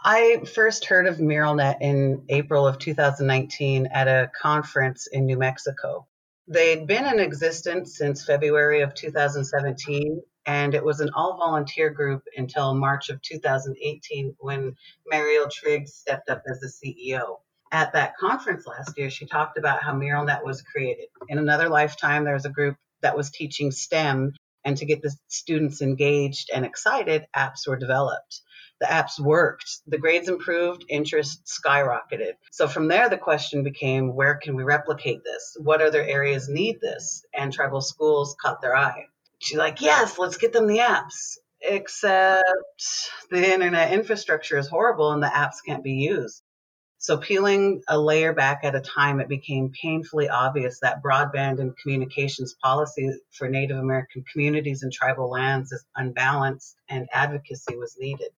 I 0.05 0.43
first 0.55 0.85
heard 0.85 1.07
of 1.07 1.17
MuralNet 1.17 1.79
in 1.81 2.25
April 2.29 2.67
of 2.67 2.79
2019 2.79 3.87
at 3.87 4.07
a 4.07 4.31
conference 4.41 5.09
in 5.09 5.27
New 5.27 5.37
Mexico. 5.37 6.07
They'd 6.47 6.87
been 6.87 7.05
in 7.05 7.19
existence 7.19 7.99
since 7.99 8.25
February 8.25 8.81
of 8.83 8.95
2017, 8.95 10.23
and 10.47 10.75
it 10.75 10.85
was 10.85 11.01
an 11.01 11.11
all 11.15 11.37
volunteer 11.37 11.91
group 11.91 12.23
until 12.37 12.75
March 12.75 13.11
of 13.11 13.21
2018 13.23 14.37
when 14.39 14.77
Mariel 15.07 15.49
Triggs 15.51 15.95
stepped 15.95 16.31
up 16.31 16.43
as 16.49 16.61
the 16.61 16.69
CEO. 16.69 17.41
At 17.71 17.93
that 17.93 18.17
conference 18.17 18.67
last 18.67 18.97
year, 18.97 19.11
she 19.11 19.27
talked 19.27 19.59
about 19.59 19.83
how 19.83 19.93
MuralNet 19.93 20.45
was 20.45 20.63
created. 20.63 21.09
In 21.29 21.39
another 21.39 21.69
lifetime, 21.69 22.25
there 22.25 22.35
was 22.35 22.47
a 22.47 22.51
group 22.51 22.77
that 23.03 23.17
was 23.17 23.31
teaching 23.31 23.71
STEM, 23.73 24.33
and 24.65 24.77
to 24.77 24.87
get 24.87 25.03
the 25.03 25.15
students 25.29 25.83
engaged 25.83 26.51
and 26.55 26.65
excited, 26.65 27.27
apps 27.35 27.67
were 27.67 27.77
developed 27.77 28.43
the 28.81 28.87
apps 28.87 29.19
worked, 29.19 29.81
the 29.87 29.99
grades 29.99 30.29
improved, 30.29 30.85
interest 30.89 31.47
skyrocketed. 31.47 32.35
So 32.53 32.69
from 32.69 32.89
there, 32.89 33.09
the 33.09 33.19
question 33.19 33.63
became 33.65 34.15
where 34.15 34.37
can 34.37 34.55
we 34.55 34.63
replicate 34.63 35.25
this? 35.25 35.57
What 35.61 35.83
other 35.83 36.03
areas 36.03 36.49
need 36.49 36.81
this? 36.81 37.25
And 37.35 37.53
tribal 37.53 37.81
schools 37.81 38.37
caught 38.41 38.61
their 38.61 38.77
eye. 38.77 39.07
She's 39.41 39.59
like, 39.59 39.81
yes, 39.81 40.19
let's 40.19 40.37
get 40.37 40.53
them 40.53 40.67
the 40.67 40.79
apps. 40.79 41.39
Except 41.61 42.45
the 43.31 43.53
internet 43.53 43.93
infrastructure 43.93 44.59
is 44.59 44.69
horrible 44.69 45.11
and 45.11 45.23
the 45.23 45.27
apps 45.27 45.57
can't 45.67 45.83
be 45.83 45.95
used. 45.95 46.43
So, 47.01 47.17
peeling 47.17 47.83
a 47.89 47.97
layer 47.97 48.33
back 48.33 48.65
at 48.65 48.75
a 48.75 48.81
time, 48.81 49.21
it 49.21 49.29
became 49.29 49.71
painfully 49.71 50.29
obvious 50.29 50.81
that 50.81 51.01
broadband 51.01 51.61
and 51.61 51.77
communications 51.77 52.57
policy 52.61 53.21
for 53.31 53.49
Native 53.49 53.79
American 53.79 54.25
communities 54.33 54.83
and 54.83 54.93
tribal 54.93 55.31
lands 55.31 55.71
is 55.71 55.87
unbalanced 55.95 56.77
and 56.89 57.09
advocacy 57.13 57.77
was 57.77 57.97
needed. 58.01 58.31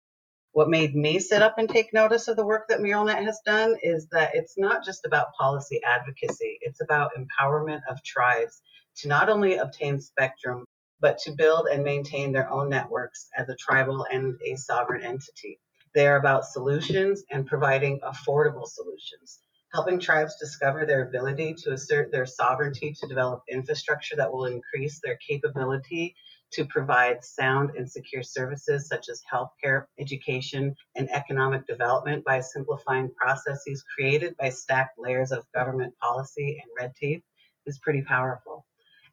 What 0.52 0.68
made 0.68 0.94
me 0.94 1.20
sit 1.20 1.40
up 1.42 1.56
and 1.58 1.70
take 1.70 1.94
notice 1.94 2.28
of 2.28 2.36
the 2.36 2.44
work 2.44 2.68
that 2.68 2.80
MuralNet 2.80 3.24
has 3.24 3.40
done 3.46 3.76
is 3.82 4.08
that 4.08 4.34
it's 4.34 4.58
not 4.58 4.84
just 4.84 5.06
about 5.06 5.32
policy 5.38 5.80
advocacy, 5.82 6.58
it's 6.60 6.82
about 6.82 7.12
empowerment 7.16 7.80
of 7.88 8.02
tribes 8.02 8.60
to 8.96 9.08
not 9.08 9.30
only 9.30 9.56
obtain 9.56 10.00
spectrum, 10.00 10.66
but 11.00 11.18
to 11.20 11.32
build 11.32 11.66
and 11.66 11.82
maintain 11.82 12.32
their 12.32 12.50
own 12.50 12.68
networks 12.68 13.28
as 13.36 13.48
a 13.48 13.56
tribal 13.56 14.06
and 14.12 14.38
a 14.44 14.56
sovereign 14.56 15.02
entity. 15.02 15.58
They 15.94 16.06
are 16.06 16.16
about 16.16 16.44
solutions 16.44 17.24
and 17.30 17.46
providing 17.46 18.00
affordable 18.00 18.66
solutions, 18.66 19.40
helping 19.72 19.98
tribes 19.98 20.36
discover 20.38 20.86
their 20.86 21.08
ability 21.08 21.54
to 21.54 21.72
assert 21.72 22.12
their 22.12 22.26
sovereignty 22.26 22.94
to 23.00 23.08
develop 23.08 23.42
infrastructure 23.48 24.16
that 24.16 24.32
will 24.32 24.46
increase 24.46 25.00
their 25.02 25.16
capability 25.16 26.14
to 26.52 26.64
provide 26.64 27.24
sound 27.24 27.70
and 27.76 27.90
secure 27.90 28.22
services 28.22 28.88
such 28.88 29.08
as 29.08 29.22
healthcare, 29.32 29.84
education, 29.98 30.74
and 30.96 31.10
economic 31.10 31.66
development 31.66 32.24
by 32.24 32.40
simplifying 32.40 33.10
processes 33.16 33.84
created 33.96 34.36
by 34.36 34.48
stacked 34.48 34.98
layers 34.98 35.32
of 35.32 35.46
government 35.54 35.94
policy 35.98 36.60
and 36.60 36.70
red 36.78 36.92
tape 36.94 37.24
is 37.66 37.78
pretty 37.78 38.02
powerful. 38.02 38.66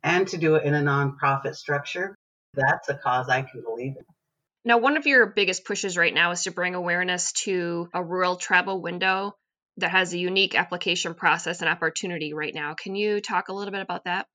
And 0.04 0.28
to 0.28 0.38
do 0.38 0.56
it 0.56 0.64
in 0.64 0.74
a 0.74 0.82
nonprofit 0.82 1.56
structure, 1.56 2.16
that's 2.54 2.90
a 2.90 2.96
cause 2.96 3.30
I 3.30 3.42
can 3.44 3.62
believe 3.62 3.96
in. 3.98 4.17
Now, 4.68 4.80
one 4.80 4.98
of 4.98 5.08
your 5.08 5.28
biggest 5.28 5.64
pushes 5.64 5.96
right 5.96 6.14
now 6.14 6.32
is 6.32 6.44
to 6.44 6.52
bring 6.52 6.76
awareness 6.76 7.32
to 7.44 7.88
a 7.94 8.04
rural 8.04 8.36
tribal 8.36 8.82
window 8.82 9.32
that 9.78 9.92
has 9.92 10.14
a 10.14 10.18
unique 10.18 10.56
application 10.56 11.14
process 11.14 11.62
and 11.62 11.70
opportunity 11.70 12.34
right 12.34 12.54
now. 12.54 12.74
Can 12.74 12.94
you 12.94 13.22
talk 13.22 13.48
a 13.48 13.54
little 13.54 13.72
bit 13.72 13.80
about 13.80 14.04
that? 14.04 14.28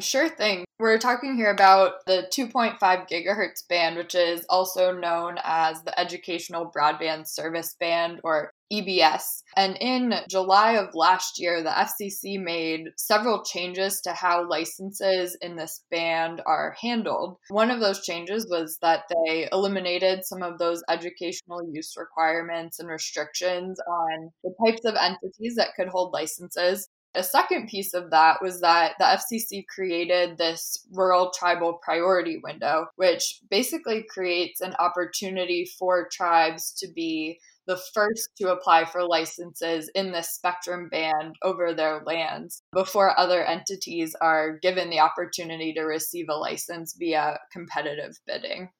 Sure 0.00 0.28
thing. 0.28 0.64
We're 0.78 0.98
talking 0.98 1.36
here 1.36 1.50
about 1.50 2.06
the 2.06 2.26
2.5 2.34 2.78
gigahertz 2.80 3.68
band, 3.68 3.96
which 3.96 4.14
is 4.14 4.46
also 4.48 4.92
known 4.92 5.36
as 5.44 5.82
the 5.82 5.98
Educational 6.00 6.72
Broadband 6.74 7.28
Service 7.28 7.76
Band 7.78 8.20
or 8.24 8.50
EBS. 8.72 9.42
And 9.56 9.76
in 9.78 10.14
July 10.30 10.72
of 10.72 10.94
last 10.94 11.38
year, 11.38 11.62
the 11.62 11.70
FCC 11.70 12.42
made 12.42 12.92
several 12.96 13.42
changes 13.42 14.00
to 14.02 14.12
how 14.12 14.48
licenses 14.48 15.36
in 15.42 15.56
this 15.56 15.82
band 15.90 16.40
are 16.46 16.74
handled. 16.80 17.36
One 17.48 17.70
of 17.70 17.80
those 17.80 18.02
changes 18.02 18.46
was 18.48 18.78
that 18.80 19.02
they 19.26 19.48
eliminated 19.52 20.24
some 20.24 20.42
of 20.42 20.58
those 20.58 20.82
educational 20.88 21.60
use 21.70 21.94
requirements 21.98 22.78
and 22.78 22.88
restrictions 22.88 23.78
on 23.80 24.30
the 24.44 24.54
types 24.64 24.84
of 24.86 24.94
entities 24.94 25.56
that 25.56 25.74
could 25.76 25.88
hold 25.88 26.14
licenses. 26.14 26.88
A 27.14 27.24
second 27.24 27.68
piece 27.68 27.92
of 27.92 28.10
that 28.10 28.40
was 28.40 28.60
that 28.60 28.94
the 28.98 29.04
FCC 29.04 29.66
created 29.66 30.38
this 30.38 30.86
rural 30.92 31.32
tribal 31.36 31.80
priority 31.82 32.40
window, 32.42 32.86
which 32.96 33.40
basically 33.50 34.04
creates 34.08 34.60
an 34.60 34.74
opportunity 34.78 35.68
for 35.78 36.08
tribes 36.12 36.72
to 36.78 36.88
be 36.92 37.40
the 37.66 37.80
first 37.94 38.30
to 38.36 38.52
apply 38.52 38.84
for 38.84 39.02
licenses 39.02 39.90
in 39.94 40.12
this 40.12 40.30
spectrum 40.30 40.88
band 40.88 41.34
over 41.42 41.74
their 41.74 42.02
lands 42.06 42.62
before 42.72 43.18
other 43.18 43.44
entities 43.44 44.16
are 44.20 44.58
given 44.58 44.88
the 44.90 45.00
opportunity 45.00 45.72
to 45.72 45.82
receive 45.82 46.26
a 46.28 46.34
license 46.34 46.94
via 46.98 47.38
competitive 47.52 48.16
bidding. 48.26 48.70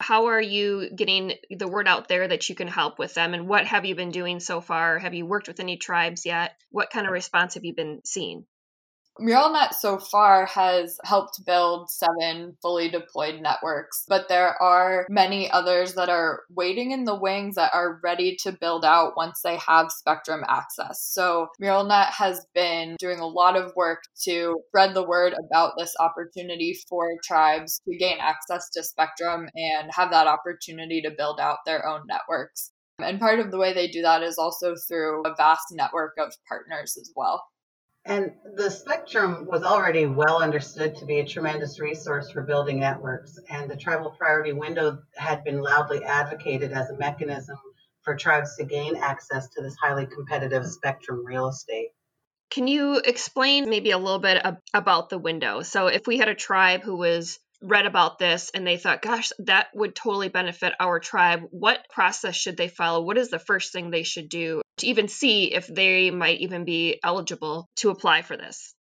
How 0.00 0.26
are 0.26 0.40
you 0.40 0.90
getting 0.90 1.34
the 1.50 1.68
word 1.68 1.86
out 1.86 2.08
there 2.08 2.26
that 2.26 2.48
you 2.48 2.54
can 2.54 2.68
help 2.68 2.98
with 2.98 3.12
them? 3.14 3.34
And 3.34 3.46
what 3.46 3.66
have 3.66 3.84
you 3.84 3.94
been 3.94 4.10
doing 4.10 4.40
so 4.40 4.60
far? 4.60 4.98
Have 4.98 5.14
you 5.14 5.26
worked 5.26 5.46
with 5.46 5.60
any 5.60 5.76
tribes 5.76 6.24
yet? 6.24 6.56
What 6.70 6.90
kind 6.90 7.06
of 7.06 7.12
response 7.12 7.54
have 7.54 7.64
you 7.64 7.74
been 7.74 8.00
seeing? 8.04 8.46
MuralNet 9.20 9.74
so 9.74 9.98
far 9.98 10.46
has 10.46 10.98
helped 11.04 11.44
build 11.44 11.90
seven 11.90 12.56
fully 12.62 12.88
deployed 12.88 13.42
networks, 13.42 14.04
but 14.08 14.28
there 14.28 14.60
are 14.62 15.06
many 15.10 15.50
others 15.50 15.94
that 15.94 16.08
are 16.08 16.44
waiting 16.48 16.92
in 16.92 17.04
the 17.04 17.14
wings 17.14 17.54
that 17.56 17.70
are 17.74 18.00
ready 18.02 18.36
to 18.42 18.52
build 18.52 18.82
out 18.84 19.16
once 19.16 19.42
they 19.42 19.56
have 19.56 19.92
Spectrum 19.92 20.42
access. 20.48 21.02
So 21.02 21.48
MuralNet 21.60 22.10
has 22.12 22.46
been 22.54 22.96
doing 22.98 23.20
a 23.20 23.26
lot 23.26 23.56
of 23.56 23.76
work 23.76 24.02
to 24.24 24.58
spread 24.68 24.94
the 24.94 25.06
word 25.06 25.34
about 25.48 25.74
this 25.76 25.94
opportunity 26.00 26.78
for 26.88 27.10
tribes 27.22 27.82
to 27.86 27.96
gain 27.96 28.16
access 28.20 28.70
to 28.70 28.82
Spectrum 28.82 29.48
and 29.54 29.90
have 29.94 30.10
that 30.12 30.28
opportunity 30.28 31.02
to 31.02 31.10
build 31.10 31.40
out 31.40 31.58
their 31.66 31.86
own 31.86 32.06
networks. 32.06 32.72
And 32.98 33.20
part 33.20 33.38
of 33.40 33.50
the 33.50 33.58
way 33.58 33.72
they 33.72 33.88
do 33.88 34.02
that 34.02 34.22
is 34.22 34.38
also 34.38 34.74
through 34.88 35.22
a 35.24 35.34
vast 35.34 35.64
network 35.72 36.14
of 36.18 36.32
partners 36.48 36.96
as 37.00 37.12
well. 37.14 37.44
And 38.04 38.32
the 38.56 38.70
spectrum 38.70 39.46
was 39.46 39.62
already 39.62 40.06
well 40.06 40.42
understood 40.42 40.96
to 40.96 41.06
be 41.06 41.20
a 41.20 41.26
tremendous 41.26 41.78
resource 41.78 42.30
for 42.30 42.42
building 42.42 42.80
networks, 42.80 43.38
and 43.50 43.70
the 43.70 43.76
tribal 43.76 44.10
priority 44.10 44.52
window 44.52 44.98
had 45.14 45.44
been 45.44 45.60
loudly 45.60 46.02
advocated 46.04 46.72
as 46.72 46.88
a 46.88 46.96
mechanism 46.96 47.58
for 48.02 48.16
tribes 48.16 48.56
to 48.56 48.64
gain 48.64 48.96
access 48.96 49.48
to 49.50 49.62
this 49.62 49.76
highly 49.82 50.06
competitive 50.06 50.66
spectrum 50.66 51.24
real 51.24 51.48
estate. 51.48 51.90
Can 52.50 52.66
you 52.66 52.96
explain 52.96 53.68
maybe 53.68 53.90
a 53.90 53.98
little 53.98 54.18
bit 54.18 54.42
about 54.74 55.10
the 55.10 55.18
window? 55.18 55.62
So, 55.62 55.86
if 55.86 56.06
we 56.06 56.18
had 56.18 56.28
a 56.28 56.34
tribe 56.34 56.82
who 56.82 56.96
was 56.96 57.38
read 57.62 57.86
about 57.86 58.18
this 58.18 58.50
and 58.54 58.66
they 58.66 58.76
thought, 58.76 59.02
gosh, 59.02 59.30
that 59.40 59.68
would 59.74 59.94
totally 59.94 60.28
benefit 60.28 60.72
our 60.80 60.98
tribe, 61.00 61.42
what 61.50 61.88
process 61.90 62.34
should 62.34 62.56
they 62.56 62.68
follow? 62.68 63.02
What 63.02 63.18
is 63.18 63.30
the 63.30 63.38
first 63.38 63.72
thing 63.72 63.90
they 63.90 64.02
should 64.02 64.28
do 64.28 64.62
to 64.78 64.86
even 64.86 65.08
see 65.08 65.52
if 65.52 65.66
they 65.66 66.10
might 66.10 66.40
even 66.40 66.64
be 66.64 67.00
eligible 67.02 67.68
to 67.76 67.90
apply 67.90 68.22
for 68.22 68.36
this? 68.36 68.74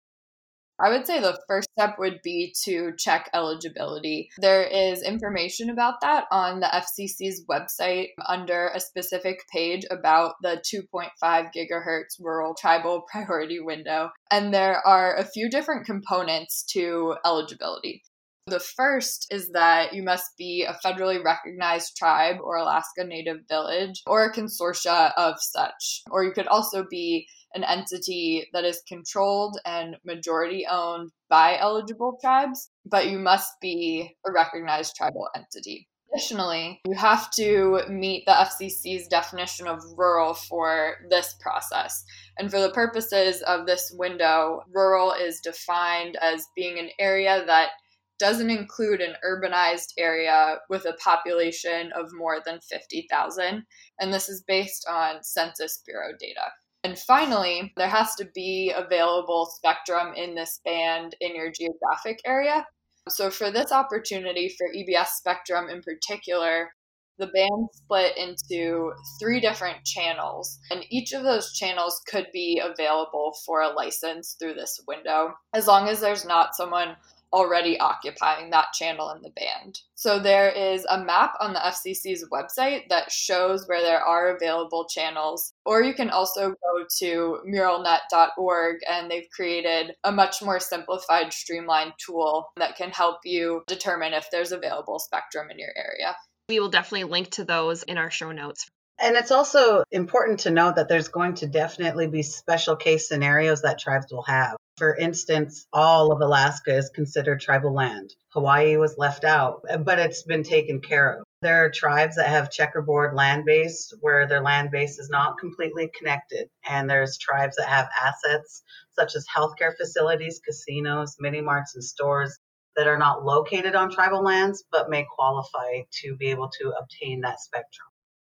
I 0.79 0.89
would 0.89 1.07
say 1.07 1.19
the 1.19 1.39
first 1.47 1.69
step 1.71 1.97
would 1.97 2.19
be 2.23 2.53
to 2.65 2.93
check 2.99 3.31
eligibility. 3.33 4.29
There 4.37 4.63
is 4.63 5.01
information 5.01 5.71
about 5.71 6.01
that 6.01 6.25
on 6.31 6.59
the 6.59 6.67
FCC's 6.67 7.45
website 7.49 8.09
under 8.27 8.67
a 8.67 8.79
specific 8.79 9.39
page 9.51 9.85
about 9.89 10.35
the 10.43 10.61
2.5 10.71 11.09
gigahertz 11.23 12.19
rural 12.19 12.53
tribal 12.53 13.05
priority 13.11 13.59
window. 13.59 14.11
And 14.29 14.53
there 14.53 14.85
are 14.85 15.15
a 15.15 15.25
few 15.25 15.49
different 15.49 15.87
components 15.87 16.63
to 16.73 17.15
eligibility. 17.25 18.03
The 18.47 18.61
first 18.61 19.27
is 19.29 19.49
that 19.49 19.93
you 19.93 20.03
must 20.03 20.37
be 20.37 20.63
a 20.63 20.73
federally 20.75 21.21
recognized 21.21 21.97
tribe 21.97 22.37
or 22.41 22.55
Alaska 22.55 23.03
Native 23.03 23.39
village 23.49 24.01
or 24.07 24.23
a 24.23 24.33
consortia 24.33 25.11
of 25.17 25.35
such. 25.37 26.03
Or 26.09 26.23
you 26.23 26.31
could 26.31 26.47
also 26.47 26.85
be 26.89 27.27
an 27.53 27.65
entity 27.65 28.47
that 28.53 28.63
is 28.63 28.81
controlled 28.87 29.59
and 29.65 29.97
majority 30.05 30.65
owned 30.65 31.11
by 31.29 31.57
eligible 31.57 32.17
tribes, 32.21 32.69
but 32.85 33.07
you 33.07 33.19
must 33.19 33.51
be 33.61 34.15
a 34.25 34.31
recognized 34.31 34.95
tribal 34.95 35.27
entity. 35.35 35.89
Additionally, 36.13 36.79
you 36.87 36.95
have 36.95 37.29
to 37.31 37.81
meet 37.89 38.25
the 38.25 38.31
FCC's 38.31 39.09
definition 39.09 39.67
of 39.67 39.83
rural 39.97 40.33
for 40.33 40.95
this 41.09 41.35
process. 41.41 42.05
And 42.37 42.49
for 42.49 42.61
the 42.61 42.71
purposes 42.71 43.41
of 43.41 43.65
this 43.65 43.91
window, 43.93 44.61
rural 44.73 45.11
is 45.11 45.41
defined 45.41 46.17
as 46.21 46.47
being 46.55 46.79
an 46.79 46.89
area 46.97 47.43
that 47.45 47.71
doesn't 48.19 48.49
include 48.49 49.01
an 49.01 49.15
urbanized 49.25 49.93
area 49.97 50.57
with 50.69 50.85
a 50.85 50.93
population 50.93 51.91
of 51.93 52.13
more 52.13 52.39
than 52.45 52.59
50,000. 52.61 53.63
And 53.99 54.13
this 54.13 54.29
is 54.29 54.43
based 54.47 54.85
on 54.89 55.23
Census 55.23 55.81
Bureau 55.85 56.13
data. 56.19 56.51
And 56.83 56.97
finally, 56.97 57.73
there 57.75 57.89
has 57.89 58.15
to 58.15 58.27
be 58.33 58.71
available 58.75 59.49
spectrum 59.55 60.13
in 60.15 60.35
this 60.35 60.59
band 60.63 61.15
in 61.19 61.35
your 61.35 61.51
geographic 61.51 62.19
area. 62.25 62.65
So, 63.09 63.29
for 63.29 63.51
this 63.51 63.71
opportunity 63.71 64.49
for 64.57 64.67
EBS 64.67 65.07
spectrum 65.07 65.69
in 65.69 65.81
particular, 65.81 66.71
the 67.17 67.27
band 67.27 67.69
split 67.71 68.15
into 68.17 68.93
three 69.19 69.39
different 69.39 69.83
channels, 69.85 70.59
and 70.69 70.85
each 70.89 71.13
of 71.13 71.23
those 71.23 71.53
channels 71.53 72.01
could 72.07 72.27
be 72.31 72.61
available 72.63 73.35
for 73.45 73.61
a 73.61 73.73
license 73.73 74.35
through 74.39 74.53
this 74.53 74.79
window, 74.87 75.33
as 75.53 75.67
long 75.67 75.87
as 75.87 75.99
there's 75.99 76.25
not 76.25 76.55
someone 76.55 76.95
already 77.33 77.79
occupying 77.79 78.49
that 78.49 78.73
channel 78.73 79.11
in 79.11 79.21
the 79.21 79.29
band. 79.29 79.79
So 79.95 80.19
there 80.19 80.49
is 80.49 80.85
a 80.89 81.03
map 81.03 81.33
on 81.39 81.53
the 81.53 81.59
FCC's 81.59 82.25
website 82.31 82.83
that 82.89 83.11
shows 83.11 83.67
where 83.67 83.81
there 83.81 84.01
are 84.01 84.35
available 84.35 84.87
channels, 84.87 85.53
or 85.65 85.83
you 85.83 85.93
can 85.93 86.09
also 86.09 86.49
go 86.49 86.85
to 86.99 87.39
muralnet.org 87.47 88.77
and 88.89 89.11
they've 89.11 89.29
created 89.35 89.95
a 90.03 90.11
much 90.11 90.41
more 90.41 90.59
simplified, 90.59 91.33
streamlined 91.33 91.93
tool 91.97 92.47
that 92.57 92.75
can 92.75 92.91
help 92.91 93.17
you 93.25 93.63
determine 93.67 94.13
if 94.13 94.27
there's 94.31 94.51
available 94.51 94.99
spectrum 94.99 95.49
in 95.51 95.59
your 95.59 95.73
area. 95.75 96.15
We 96.49 96.59
will 96.59 96.69
definitely 96.69 97.05
link 97.05 97.31
to 97.31 97.43
those 97.43 97.83
in 97.83 97.97
our 97.97 98.09
show 98.09 98.31
notes. 98.31 98.65
And 98.99 99.15
it's 99.15 99.31
also 99.31 99.83
important 99.91 100.41
to 100.41 100.51
note 100.51 100.75
that 100.75 100.89
there's 100.89 101.09
going 101.09 101.35
to 101.35 101.47
definitely 101.47 102.07
be 102.07 102.23
special 102.23 102.75
case 102.75 103.07
scenarios 103.07 103.61
that 103.61 103.79
tribes 103.79 104.11
will 104.11 104.23
have. 104.23 104.57
For 104.77 104.95
instance, 104.95 105.67
all 105.71 106.11
of 106.11 106.21
Alaska 106.21 106.75
is 106.75 106.89
considered 106.89 107.39
tribal 107.39 107.73
land. 107.73 108.13
Hawaii 108.29 108.77
was 108.77 108.97
left 108.97 109.23
out, 109.23 109.61
but 109.79 109.99
it's 109.99 110.23
been 110.23 110.43
taken 110.43 110.81
care 110.81 111.19
of. 111.19 111.23
There 111.43 111.65
are 111.65 111.69
tribes 111.69 112.15
that 112.15 112.29
have 112.29 112.49
checkerboard 112.49 113.15
land 113.15 113.45
base 113.45 113.93
where 114.01 114.27
their 114.27 114.41
land 114.41 114.71
base 114.71 114.97
is 114.97 115.09
not 115.09 115.37
completely 115.37 115.91
connected. 115.95 116.49
And 116.67 116.89
there's 116.89 117.17
tribes 117.19 117.55
that 117.57 117.67
have 117.67 117.89
assets 117.99 118.63
such 118.93 119.15
as 119.15 119.27
healthcare 119.27 119.75
facilities, 119.77 120.41
casinos, 120.43 121.17
mini 121.19 121.41
marts, 121.41 121.75
and 121.75 121.83
stores 121.83 122.37
that 122.75 122.87
are 122.87 122.97
not 122.97 123.23
located 123.23 123.75
on 123.75 123.91
tribal 123.91 124.23
lands 124.23 124.63
but 124.71 124.89
may 124.89 125.05
qualify 125.15 125.81
to 126.01 126.15
be 126.15 126.27
able 126.27 126.49
to 126.59 126.73
obtain 126.79 127.21
that 127.21 127.39
spectrum. 127.39 127.87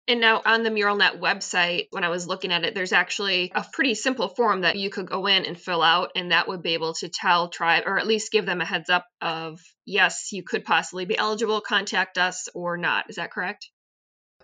And 0.08 0.20
now 0.20 0.42
on 0.44 0.64
the 0.64 0.70
MuralNet 0.70 1.20
website, 1.20 1.88
when 1.92 2.04
I 2.04 2.10
was 2.10 2.28
looking 2.28 2.52
at 2.52 2.66
it, 2.66 2.76
there's 2.76 2.92
actually 2.92 3.52
a 3.56 3.66
pretty 3.72 3.96
simple 3.96 4.28
form 4.28 4.62
that 4.62 4.76
you 4.76 4.90
could 4.90 5.06
go 5.06 5.28
in 5.28 5.46
and 5.46 5.60
fill 5.60 5.82
out, 5.82 6.12
and 6.16 6.32
that 6.32 6.48
would 6.48 6.62
be 6.62 6.74
able 6.74 6.94
to 6.96 7.08
tell 7.08 7.48
tribe 7.48 7.84
or 7.86 7.98
at 7.98 8.08
least 8.08 8.32
give 8.32 8.46
them 8.46 8.60
a 8.60 8.66
heads 8.66 8.90
up 8.90 9.06
of 9.22 9.62
yes, 9.86 10.34
you 10.34 10.44
could 10.44 10.66
possibly 10.66 11.06
be 11.06 11.18
eligible, 11.18 11.62
contact 11.62 12.18
us 12.18 12.50
or 12.54 12.78
not. 12.78 13.10
Is 13.10 13.16
that 13.16 13.32
correct? 13.32 13.70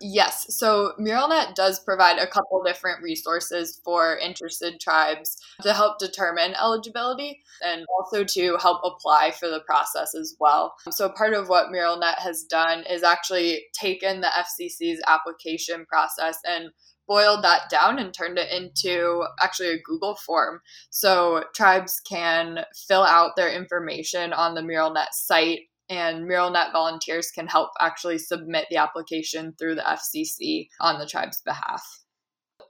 Yes. 0.01 0.55
So 0.57 0.93
MuralNet 0.99 1.55
does 1.55 1.79
provide 1.79 2.19
a 2.19 2.27
couple 2.27 2.63
different 2.63 3.01
resources 3.03 3.81
for 3.83 4.17
interested 4.17 4.79
tribes 4.79 5.37
to 5.61 5.73
help 5.73 5.99
determine 5.99 6.55
eligibility 6.55 7.41
and 7.65 7.85
also 7.97 8.23
to 8.23 8.57
help 8.57 8.81
apply 8.83 9.31
for 9.31 9.49
the 9.49 9.61
process 9.61 10.15
as 10.15 10.35
well. 10.39 10.75
So 10.89 11.09
part 11.09 11.33
of 11.33 11.49
what 11.49 11.67
MuralNet 11.67 12.19
has 12.19 12.43
done 12.43 12.83
is 12.89 13.03
actually 13.03 13.65
taken 13.73 14.21
the 14.21 14.27
FCC's 14.27 15.01
application 15.07 15.85
process 15.85 16.37
and 16.45 16.69
boiled 17.07 17.43
that 17.43 17.69
down 17.69 17.97
and 17.97 18.13
turned 18.13 18.37
it 18.37 18.51
into 18.51 19.25
actually 19.41 19.69
a 19.69 19.81
Google 19.81 20.15
form. 20.15 20.61
So 20.91 21.43
tribes 21.55 21.99
can 22.07 22.59
fill 22.87 23.03
out 23.03 23.35
their 23.35 23.51
information 23.51 24.31
on 24.31 24.53
the 24.53 24.61
MuralNet 24.61 25.11
site 25.11 25.61
and 25.89 26.25
MuralNet 26.25 26.71
volunteers 26.71 27.31
can 27.31 27.47
help 27.47 27.71
actually 27.79 28.17
submit 28.17 28.67
the 28.69 28.77
application 28.77 29.53
through 29.57 29.75
the 29.75 29.81
FCC 29.81 30.67
on 30.79 30.99
the 30.99 31.05
tribe's 31.05 31.41
behalf. 31.41 31.83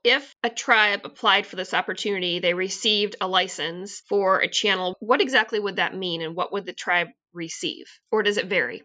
If 0.04 0.34
a 0.44 0.50
tribe 0.50 1.02
applied 1.04 1.46
for 1.46 1.58
this 1.58 1.74
opportunity, 1.74 2.40
they 2.40 2.54
received 2.54 3.18
a 3.20 3.28
license 3.28 4.02
for 4.08 4.40
a 4.40 4.48
channel, 4.48 4.96
what 5.00 5.22
exactly 5.22 5.60
would 5.60 5.76
that 5.76 5.96
mean 5.96 6.22
and 6.22 6.36
what 6.36 6.54
would 6.54 6.66
the 6.66 6.74
tribe 6.74 7.10
receive? 7.34 7.86
Or 8.12 8.24
does 8.24 8.38
it 8.38 8.48
vary? 8.48 8.84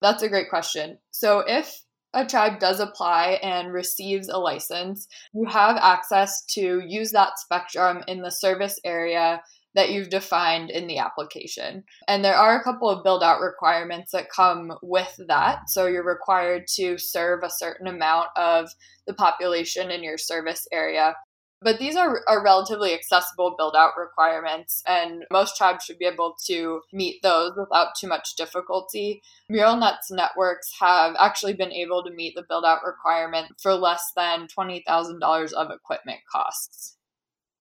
That's 0.00 0.22
a 0.22 0.28
great 0.28 0.50
question. 0.50 0.98
So, 1.12 1.44
if 1.46 1.80
a 2.12 2.26
tribe 2.26 2.58
does 2.58 2.80
apply 2.80 3.38
and 3.42 3.72
receives 3.72 4.28
a 4.28 4.36
license, 4.36 5.06
you 5.32 5.46
have 5.48 5.76
access 5.76 6.44
to 6.46 6.82
use 6.84 7.12
that 7.12 7.38
spectrum 7.38 8.02
in 8.08 8.20
the 8.20 8.30
service 8.30 8.78
area 8.84 9.42
that 9.74 9.90
you've 9.90 10.10
defined 10.10 10.70
in 10.70 10.86
the 10.86 10.98
application. 10.98 11.84
And 12.08 12.24
there 12.24 12.36
are 12.36 12.58
a 12.58 12.64
couple 12.64 12.90
of 12.90 13.04
build 13.04 13.22
out 13.22 13.40
requirements 13.40 14.12
that 14.12 14.30
come 14.30 14.72
with 14.82 15.18
that. 15.28 15.70
So 15.70 15.86
you're 15.86 16.04
required 16.04 16.66
to 16.74 16.98
serve 16.98 17.42
a 17.42 17.50
certain 17.50 17.86
amount 17.86 18.28
of 18.36 18.70
the 19.06 19.14
population 19.14 19.90
in 19.90 20.02
your 20.02 20.18
service 20.18 20.66
area. 20.72 21.14
But 21.62 21.78
these 21.78 21.94
are, 21.94 22.22
are 22.26 22.42
relatively 22.42 22.92
accessible 22.92 23.54
build 23.56 23.76
out 23.76 23.92
requirements, 23.96 24.82
and 24.86 25.24
most 25.30 25.56
tribes 25.56 25.84
should 25.84 25.98
be 25.98 26.06
able 26.06 26.34
to 26.46 26.80
meet 26.92 27.22
those 27.22 27.52
without 27.56 27.94
too 27.98 28.08
much 28.08 28.34
difficulty. 28.34 29.22
MuralNet's 29.50 30.10
networks 30.10 30.72
have 30.80 31.14
actually 31.20 31.52
been 31.52 31.72
able 31.72 32.02
to 32.02 32.10
meet 32.10 32.34
the 32.34 32.44
build 32.48 32.64
out 32.64 32.80
requirement 32.84 33.60
for 33.60 33.74
less 33.74 34.12
than 34.16 34.48
$20,000 34.48 35.52
of 35.52 35.70
equipment 35.70 36.18
costs. 36.30 36.96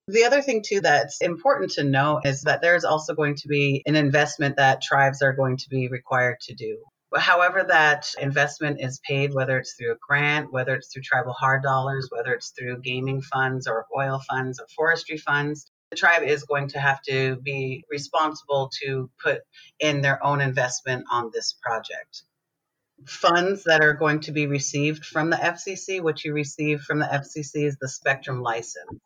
The 0.07 0.25
other 0.25 0.41
thing, 0.41 0.63
too, 0.65 0.81
that's 0.81 1.21
important 1.21 1.71
to 1.73 1.83
know 1.83 2.21
is 2.23 2.41
that 2.41 2.61
there's 2.61 2.83
also 2.83 3.13
going 3.13 3.35
to 3.35 3.47
be 3.47 3.83
an 3.85 3.95
investment 3.95 4.57
that 4.57 4.81
tribes 4.81 5.21
are 5.21 5.33
going 5.33 5.57
to 5.57 5.69
be 5.69 5.87
required 5.87 6.39
to 6.41 6.53
do. 6.53 6.83
However, 7.15 7.63
that 7.67 8.13
investment 8.19 8.79
is 8.81 9.01
paid, 9.07 9.33
whether 9.33 9.57
it's 9.57 9.73
through 9.73 9.91
a 9.91 9.97
grant, 10.07 10.51
whether 10.51 10.75
it's 10.75 10.91
through 10.91 11.03
tribal 11.03 11.33
hard 11.33 11.61
dollars, 11.61 12.07
whether 12.09 12.33
it's 12.33 12.51
through 12.57 12.81
gaming 12.81 13.21
funds 13.21 13.67
or 13.67 13.85
oil 13.95 14.21
funds 14.29 14.59
or 14.59 14.67
forestry 14.75 15.17
funds, 15.17 15.69
the 15.89 15.97
tribe 15.97 16.23
is 16.23 16.43
going 16.43 16.69
to 16.69 16.79
have 16.79 17.01
to 17.03 17.35
be 17.35 17.83
responsible 17.91 18.71
to 18.81 19.09
put 19.21 19.41
in 19.79 20.01
their 20.01 20.23
own 20.25 20.39
investment 20.39 21.05
on 21.11 21.31
this 21.33 21.53
project. 21.61 22.23
Funds 23.05 23.65
that 23.65 23.83
are 23.83 23.93
going 23.93 24.21
to 24.21 24.31
be 24.31 24.47
received 24.47 25.05
from 25.05 25.29
the 25.29 25.35
FCC, 25.35 26.01
what 26.01 26.23
you 26.23 26.33
receive 26.33 26.81
from 26.81 26.99
the 26.99 27.05
FCC 27.05 27.65
is 27.65 27.77
the 27.81 27.89
spectrum 27.89 28.41
license. 28.41 29.01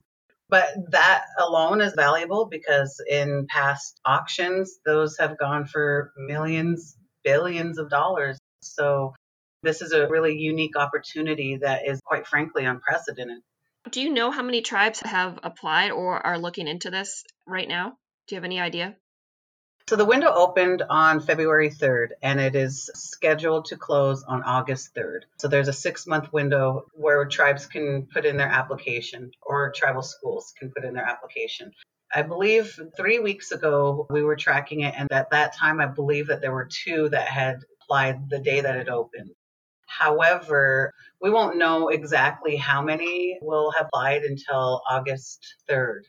But 0.50 0.68
that 0.92 1.26
alone 1.40 1.82
is 1.82 1.94
valuable 1.96 2.48
because 2.50 3.02
in 3.10 3.48
past 3.50 4.00
auctions, 4.06 4.78
those 4.86 5.18
have 5.18 5.40
gone 5.40 5.66
for 5.66 6.12
millions, 6.18 6.96
billions 7.24 7.80
of 7.80 7.90
dollars. 7.90 8.38
So 8.62 9.14
this 9.64 9.82
is 9.82 9.92
a 9.92 10.08
really 10.08 10.38
unique 10.38 10.78
opportunity 10.78 11.58
that 11.62 11.88
is 11.88 12.00
quite 12.06 12.28
frankly 12.28 12.66
unprecedented. 12.66 13.42
Do 13.90 14.02
you 14.02 14.14
know 14.14 14.32
how 14.32 14.44
many 14.44 14.62
tribes 14.62 15.02
have 15.02 15.40
applied 15.44 15.92
or 15.92 16.26
are 16.26 16.38
looking 16.38 16.68
into 16.68 16.92
this 16.92 17.24
right 17.48 17.68
now? 17.68 17.98
Do 18.28 18.36
you 18.36 18.38
have 18.38 18.46
any 18.46 18.60
idea? 18.60 18.96
So 19.88 19.96
the 19.96 20.06
window 20.06 20.34
opened 20.34 20.82
on 20.90 21.20
February 21.20 21.70
3rd 21.70 22.14
and 22.24 22.40
it 22.40 22.56
is 22.56 22.90
scheduled 22.96 23.66
to 23.66 23.78
close 23.78 24.24
on 24.24 24.42
August 24.42 24.96
3rd. 24.96 25.26
So 25.38 25.48
there's 25.48 25.68
a 25.68 25.74
six 25.74 26.08
month 26.08 26.34
window 26.34 26.88
where 26.94 27.24
tribes 27.26 27.68
can 27.68 28.08
put 28.12 28.26
in 28.26 28.36
their 28.36 28.48
application 28.48 29.30
or 29.44 29.72
tribal 29.76 30.02
schools 30.02 30.56
can 30.58 30.72
put 30.72 30.86
in 30.86 30.96
their 30.96 31.06
application. 31.06 31.72
I 32.12 32.24
believe 32.24 32.80
three 32.98 33.20
weeks 33.20 33.52
ago 33.52 34.08
we 34.10 34.24
were 34.24 34.36
tracking 34.36 34.82
it, 34.82 34.96
and 34.98 35.12
at 35.12 35.30
that 35.32 35.56
time, 35.56 35.80
I 35.80 35.86
believe 35.86 36.28
that 36.28 36.42
there 36.42 36.54
were 36.54 36.68
two 36.72 37.10
that 37.10 37.28
had 37.28 37.60
applied 37.82 38.30
the 38.30 38.40
day 38.40 38.62
that 38.62 38.78
it 38.78 38.90
opened. 38.90 39.32
However, 39.86 40.94
we 41.22 41.30
won't 41.30 41.58
know 41.58 41.90
exactly 41.90 42.56
how 42.56 42.82
many 42.82 43.38
will 43.42 43.72
have 43.72 43.88
applied 43.88 44.24
until 44.24 44.82
August 44.90 45.46
3rd. 45.70 46.02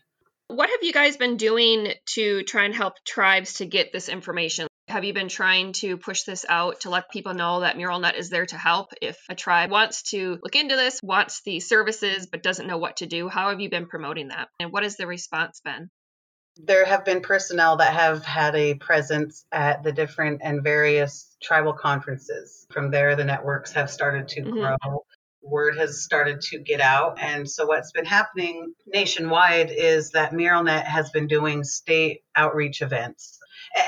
What 0.48 0.70
have 0.70 0.82
you 0.82 0.92
guys 0.92 1.16
been 1.16 1.36
doing 1.36 1.92
to 2.14 2.42
try 2.44 2.64
and 2.64 2.74
help 2.74 2.94
tribes 3.04 3.54
to 3.54 3.66
get 3.66 3.92
this 3.92 4.08
information? 4.08 4.68
Have 4.88 5.02
you 5.02 5.12
been 5.12 5.28
trying 5.28 5.72
to 5.74 5.96
push 5.96 6.22
this 6.22 6.46
out 6.48 6.80
to 6.82 6.90
let 6.90 7.10
people 7.10 7.34
know 7.34 7.60
that 7.60 7.76
MuralNet 7.76 8.16
is 8.16 8.30
there 8.30 8.46
to 8.46 8.56
help? 8.56 8.92
If 9.02 9.18
a 9.28 9.34
tribe 9.34 9.72
wants 9.72 10.02
to 10.10 10.38
look 10.42 10.54
into 10.54 10.76
this, 10.76 11.00
wants 11.02 11.42
the 11.42 11.58
services, 11.58 12.26
but 12.26 12.44
doesn't 12.44 12.68
know 12.68 12.78
what 12.78 12.98
to 12.98 13.06
do, 13.06 13.28
how 13.28 13.50
have 13.50 13.60
you 13.60 13.68
been 13.68 13.88
promoting 13.88 14.28
that? 14.28 14.48
And 14.60 14.72
what 14.72 14.84
has 14.84 14.96
the 14.96 15.08
response 15.08 15.60
been? 15.64 15.90
There 16.56 16.86
have 16.86 17.04
been 17.04 17.20
personnel 17.20 17.78
that 17.78 17.92
have 17.92 18.24
had 18.24 18.54
a 18.54 18.74
presence 18.74 19.44
at 19.50 19.82
the 19.82 19.92
different 19.92 20.40
and 20.44 20.62
various 20.62 21.36
tribal 21.42 21.72
conferences. 21.72 22.66
From 22.70 22.92
there, 22.92 23.16
the 23.16 23.24
networks 23.24 23.72
have 23.72 23.90
started 23.90 24.28
to 24.28 24.42
mm-hmm. 24.42 24.52
grow 24.52 25.04
word 25.42 25.76
has 25.78 26.02
started 26.02 26.40
to 26.40 26.58
get 26.58 26.80
out. 26.80 27.18
And 27.20 27.48
so 27.48 27.66
what's 27.66 27.92
been 27.92 28.04
happening 28.04 28.74
nationwide 28.86 29.70
is 29.70 30.10
that 30.10 30.32
MuralNet 30.32 30.84
has 30.84 31.10
been 31.10 31.26
doing 31.26 31.64
state 31.64 32.22
outreach 32.34 32.82
events. 32.82 33.38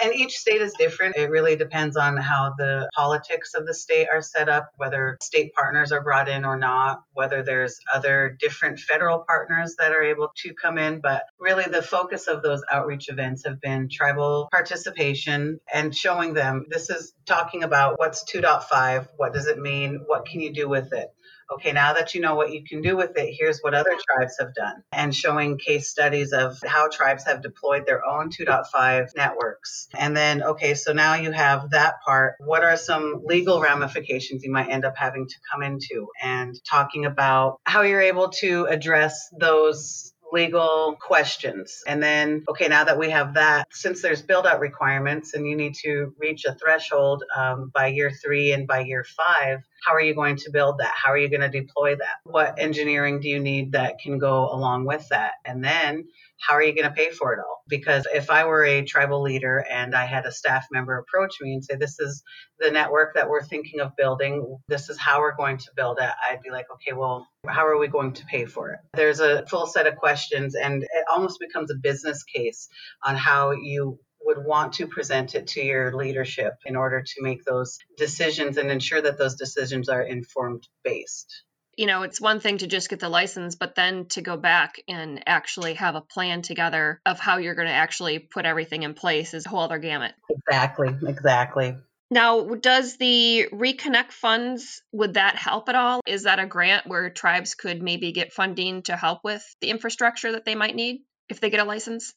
And 0.03 0.13
each 0.15 0.37
state 0.37 0.61
is 0.61 0.75
different. 0.79 1.17
It 1.17 1.31
really 1.31 1.57
depends 1.57 1.97
on 1.97 2.17
how 2.17 2.55
the 2.59 2.89
politics 2.95 3.55
of 3.55 3.67
the 3.67 3.75
state 3.75 4.09
are 4.13 4.21
set 4.21 4.49
up, 4.49 4.71
whether 4.77 5.17
state 5.23 5.55
partners 5.55 5.93
are 5.93 6.03
brought 6.03 6.29
in 6.29 6.45
or 6.45 6.59
not, 6.59 7.03
whether 7.13 7.43
there's 7.43 7.79
other 7.93 8.37
different 8.39 8.81
federal 8.81 9.21
partners 9.21 9.77
that 9.79 9.93
are 9.93 10.03
able 10.03 10.31
to 10.43 10.53
come 10.55 10.79
in. 10.79 11.01
But 11.01 11.23
really, 11.39 11.65
the 11.65 11.83
focus 11.83 12.27
of 12.27 12.43
those 12.43 12.63
outreach 12.71 13.09
events 13.09 13.45
have 13.47 13.61
been 13.61 13.89
tribal 13.91 14.49
participation 14.51 15.61
and 15.73 15.95
showing 15.95 16.35
them 16.35 16.67
this 16.69 16.91
is 16.91 17.15
talking 17.25 17.63
about 17.63 17.99
what's 17.99 18.31
2.5, 18.31 19.09
what 19.17 19.33
does 19.33 19.47
it 19.47 19.59
mean, 19.59 20.03
what 20.07 20.27
can 20.27 20.41
you 20.41 20.53
do 20.53 20.69
with 20.69 20.93
it 20.93 21.09
okay, 21.53 21.73
now 21.73 21.95
that 21.95 22.15
you 22.15 22.21
know 22.21 22.35
what 22.35 22.53
you 22.53 22.63
can 22.65 22.83
do 22.83 22.97
with 22.97 23.17
it, 23.17 23.35
here's 23.39 23.61
what 23.61 23.75
other 23.75 23.97
tribes 24.09 24.37
have 24.39 24.55
done, 24.55 24.83
and 24.93 25.15
showing 25.15 25.59
case 25.59 25.89
studies 25.89 26.33
of 26.33 26.59
how 26.65 26.89
tribes 26.89 27.25
have 27.25 27.43
deployed 27.43 27.87
their 27.87 28.05
own 28.07 28.31
2.5 28.31 29.09
networks. 29.17 29.89
And 29.97 30.17
then, 30.17 30.43
okay, 30.43 30.75
so 30.75 30.93
now 30.93 31.15
you 31.15 31.33
have 31.33 31.71
that 31.71 31.95
part. 32.05 32.35
What 32.41 32.65
are 32.65 32.77
some 32.77 33.23
legal 33.25 33.61
ramifications 33.61 34.45
you 34.45 34.53
might 34.53 34.69
end 34.69 34.85
up 34.85 34.97
having 34.97 35.27
to 35.27 35.35
come 35.53 35.63
into? 35.63 36.09
And 36.23 36.55
talking 36.69 37.05
about 37.05 37.61
how 37.65 37.83
you're 37.83 38.01
able 38.01 38.31
to 38.41 38.67
address 38.67 39.29
those 39.39 40.13
legal 40.33 40.97
questions. 41.01 41.83
And 41.87 42.03
then, 42.03 42.45
okay, 42.49 42.69
now 42.69 42.85
that 42.85 42.99
we 42.99 43.11
have 43.11 43.35
that, 43.35 43.69
since 43.71 44.03
there's 44.03 44.23
build 44.23 44.47
out 44.47 44.61
requirements 44.61 45.35
and 45.35 45.47
you 45.47 45.57
need 45.57 45.75
to 45.83 46.15
reach 46.19 46.45
a 46.45 46.55
threshold 46.55 47.25
um, 47.37 47.71
by 47.75 47.89
year 47.89 48.11
three 48.11 48.53
and 48.53 48.67
by 48.67 48.81
year 48.81 49.05
five, 49.05 49.61
how 49.87 49.95
are 49.95 50.01
you 50.01 50.15
going 50.15 50.37
to 50.37 50.51
build 50.51 50.79
that? 50.79 50.93
How 50.95 51.13
are 51.13 51.19
you 51.19 51.29
going 51.29 51.41
to 51.41 51.61
deploy 51.61 51.97
that? 51.97 52.19
What 52.25 52.59
engineering 52.59 53.21
do 53.21 53.29
you 53.29 53.41
need 53.41 53.73
that 53.73 53.99
can 53.99 54.19
go 54.19 54.51
along 54.51 54.87
with 54.87 55.09
that? 55.09 55.35
And 55.45 55.65
then 55.65 56.09
how 56.41 56.55
are 56.55 56.63
you 56.63 56.75
going 56.75 56.89
to 56.89 56.95
pay 56.95 57.11
for 57.11 57.33
it 57.33 57.39
all? 57.39 57.63
Because 57.69 58.07
if 58.13 58.31
I 58.31 58.45
were 58.45 58.65
a 58.65 58.85
tribal 58.85 59.23
leader 59.23 59.65
and 59.71 59.95
I 59.95 60.05
had 60.07 60.25
a 60.25 60.33
staff 60.33 60.67
member 60.71 60.97
approach 60.99 61.37
me 61.41 61.55
and 61.55 61.65
say, 61.65 61.77
This 61.77 61.99
is 61.99 62.23
the 62.59 62.71
network 62.71 63.15
that 63.15 63.29
we're 63.29 63.43
thinking 63.43 63.81
of 63.81 63.97
building, 63.97 64.59
this 64.69 64.89
is 64.89 64.99
how 64.99 65.21
we're 65.21 65.37
going 65.37 65.59
to 65.59 65.71
build 65.77 65.99
it, 66.01 66.11
I'd 66.29 66.43
be 66.43 66.51
like, 66.51 66.67
Okay, 66.75 66.93
well, 66.93 67.27
how 67.47 67.67
are 67.67 67.79
we 67.79 67.89
going 67.89 68.13
to 68.15 68.25
pay 68.27 68.45
for 68.45 68.71
it? 68.71 68.81
There's 68.95 69.21
a 69.21 69.47
full 69.47 69.67
set 69.67 69.87
of 69.87 69.97
questions, 69.97 70.55
and 70.55 70.83
it 70.83 71.05
almost 71.13 71.39
becomes 71.41 71.71
a 71.71 71.77
business 71.77 72.23
case 72.25 72.69
on 73.05 73.17
how 73.17 73.53
you 73.53 73.99
would 74.23 74.45
want 74.45 74.75
to 74.75 74.87
present 74.87 75.35
it 75.35 75.47
to 75.47 75.63
your 75.63 75.95
leadership 75.95 76.55
in 76.67 76.77
order 76.77 77.03
to 77.03 77.23
make 77.23 77.45
those 77.45 77.79
decisions 77.97 78.57
and 78.57 78.71
ensure 78.71 79.01
that 79.01 79.17
those 79.17 79.37
decisions 79.37 79.89
are 79.89 80.03
informed 80.03 80.67
based 80.83 81.45
you 81.79 81.87
know, 81.87 82.03
it's 82.03 82.21
one 82.21 82.41
thing 82.41 82.59
to 82.59 82.67
just 82.67 82.91
get 82.91 82.99
the 82.99 83.09
license, 83.09 83.55
but 83.55 83.77
then 83.77 84.07
to 84.07 84.21
go 84.21 84.37
back 84.37 84.83
and 84.89 85.23
actually 85.29 85.75
have 85.75 85.95
a 85.95 86.01
plan 86.01 86.43
together 86.43 87.01
of 87.07 87.21
how 87.21 87.39
you're 87.39 87.55
going 87.55 87.69
to 87.69 87.73
actually 87.73 88.19
put 88.19 88.45
everything 88.45 88.83
in 88.83 88.95
place 88.95 89.33
is 89.33 89.47
a 89.47 89.49
whole 89.49 89.61
other 89.61 89.79
gamut. 89.79 90.13
Exactly, 90.29 90.89
exactly. 91.07 91.77
Now, 92.11 92.47
does 92.47 92.97
the 92.97 93.49
Reconnect 93.53 94.11
funds, 94.11 94.83
would 94.91 95.15
that 95.15 95.37
help 95.37 95.69
at 95.69 95.77
all? 95.77 96.01
Is 96.05 96.25
that 96.25 96.41
a 96.41 96.47
grant 96.47 96.89
where 96.89 97.11
tribes 97.11 97.55
could 97.55 97.81
maybe 97.81 98.11
get 98.11 98.33
funding 98.33 98.83
to 98.83 98.97
help 98.97 99.21
with 99.23 99.45
the 99.61 99.71
infrastructure 99.71 100.33
that 100.33 100.45
they 100.45 100.57
might 100.57 100.75
need 100.75 101.03
if 101.29 101.39
they 101.39 101.49
get 101.49 101.61
a 101.61 101.65
license? 101.65 102.13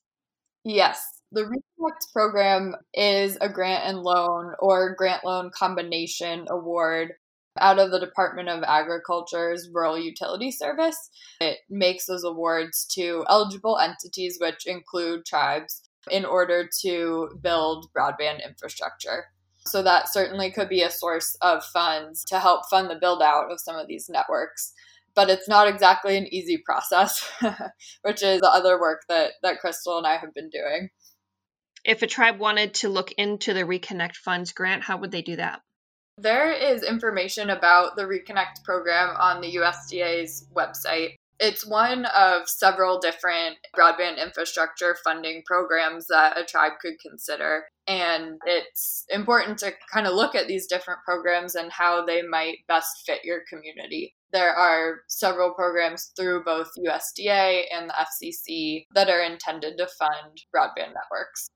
Yes. 0.63 1.05
The 1.33 1.43
Reconnect 1.43 2.13
program 2.13 2.75
is 2.95 3.37
a 3.39 3.47
grant 3.47 3.85
and 3.85 3.99
loan 3.99 4.53
or 4.57 4.95
grant 4.95 5.23
loan 5.23 5.51
combination 5.53 6.47
award 6.49 7.13
out 7.59 7.79
of 7.79 7.91
the 7.91 7.99
Department 7.99 8.49
of 8.49 8.63
Agriculture's 8.63 9.69
Rural 9.73 9.99
Utility 9.99 10.51
Service. 10.51 11.09
It 11.39 11.59
makes 11.69 12.05
those 12.05 12.23
awards 12.23 12.85
to 12.93 13.25
eligible 13.29 13.77
entities, 13.77 14.37
which 14.39 14.65
include 14.65 15.25
tribes, 15.25 15.81
in 16.09 16.25
order 16.25 16.67
to 16.81 17.29
build 17.41 17.89
broadband 17.95 18.45
infrastructure. 18.45 19.25
So 19.67 19.83
that 19.83 20.11
certainly 20.11 20.51
could 20.51 20.69
be 20.69 20.81
a 20.81 20.89
source 20.89 21.37
of 21.41 21.63
funds 21.63 22.23
to 22.25 22.39
help 22.39 22.67
fund 22.69 22.89
the 22.89 22.95
build 22.95 23.21
out 23.21 23.51
of 23.51 23.59
some 23.59 23.75
of 23.75 23.87
these 23.87 24.09
networks. 24.09 24.73
But 25.13 25.29
it's 25.29 25.47
not 25.47 25.67
exactly 25.67 26.17
an 26.17 26.33
easy 26.33 26.57
process, 26.57 27.29
which 28.01 28.23
is 28.23 28.39
the 28.39 28.49
other 28.49 28.79
work 28.79 29.01
that, 29.09 29.33
that 29.43 29.59
Crystal 29.59 29.97
and 29.97 30.07
I 30.07 30.17
have 30.17 30.33
been 30.33 30.49
doing. 30.49 30.89
If 31.83 32.01
a 32.01 32.07
tribe 32.07 32.39
wanted 32.39 32.75
to 32.75 32.89
look 32.89 33.11
into 33.11 33.53
the 33.53 33.63
Reconnect 33.63 34.15
Funds 34.15 34.53
grant, 34.53 34.83
how 34.83 34.97
would 34.97 35.11
they 35.11 35.21
do 35.21 35.35
that? 35.35 35.61
There 36.21 36.51
is 36.51 36.83
information 36.83 37.49
about 37.49 37.95
the 37.95 38.03
Reconnect 38.03 38.63
program 38.63 39.15
on 39.17 39.41
the 39.41 39.55
USDA's 39.55 40.45
website. 40.55 41.15
It's 41.39 41.65
one 41.65 42.05
of 42.05 42.47
several 42.47 42.99
different 42.99 43.57
broadband 43.75 44.21
infrastructure 44.21 44.95
funding 45.03 45.41
programs 45.47 46.05
that 46.07 46.37
a 46.37 46.43
tribe 46.43 46.73
could 46.79 46.99
consider. 46.99 47.63
And 47.87 48.39
it's 48.45 49.05
important 49.09 49.57
to 49.59 49.73
kind 49.91 50.05
of 50.05 50.13
look 50.13 50.35
at 50.35 50.47
these 50.47 50.67
different 50.67 50.99
programs 51.03 51.55
and 51.55 51.71
how 51.71 52.05
they 52.05 52.21
might 52.21 52.59
best 52.67 53.01
fit 53.03 53.25
your 53.25 53.39
community. 53.49 54.13
There 54.31 54.53
are 54.53 54.99
several 55.07 55.55
programs 55.55 56.11
through 56.15 56.43
both 56.43 56.69
USDA 56.77 57.63
and 57.73 57.89
the 57.89 57.95
FCC 57.95 58.85
that 58.93 59.09
are 59.09 59.21
intended 59.21 59.79
to 59.79 59.87
fund 59.87 60.43
broadband 60.55 60.93
networks. 60.93 61.49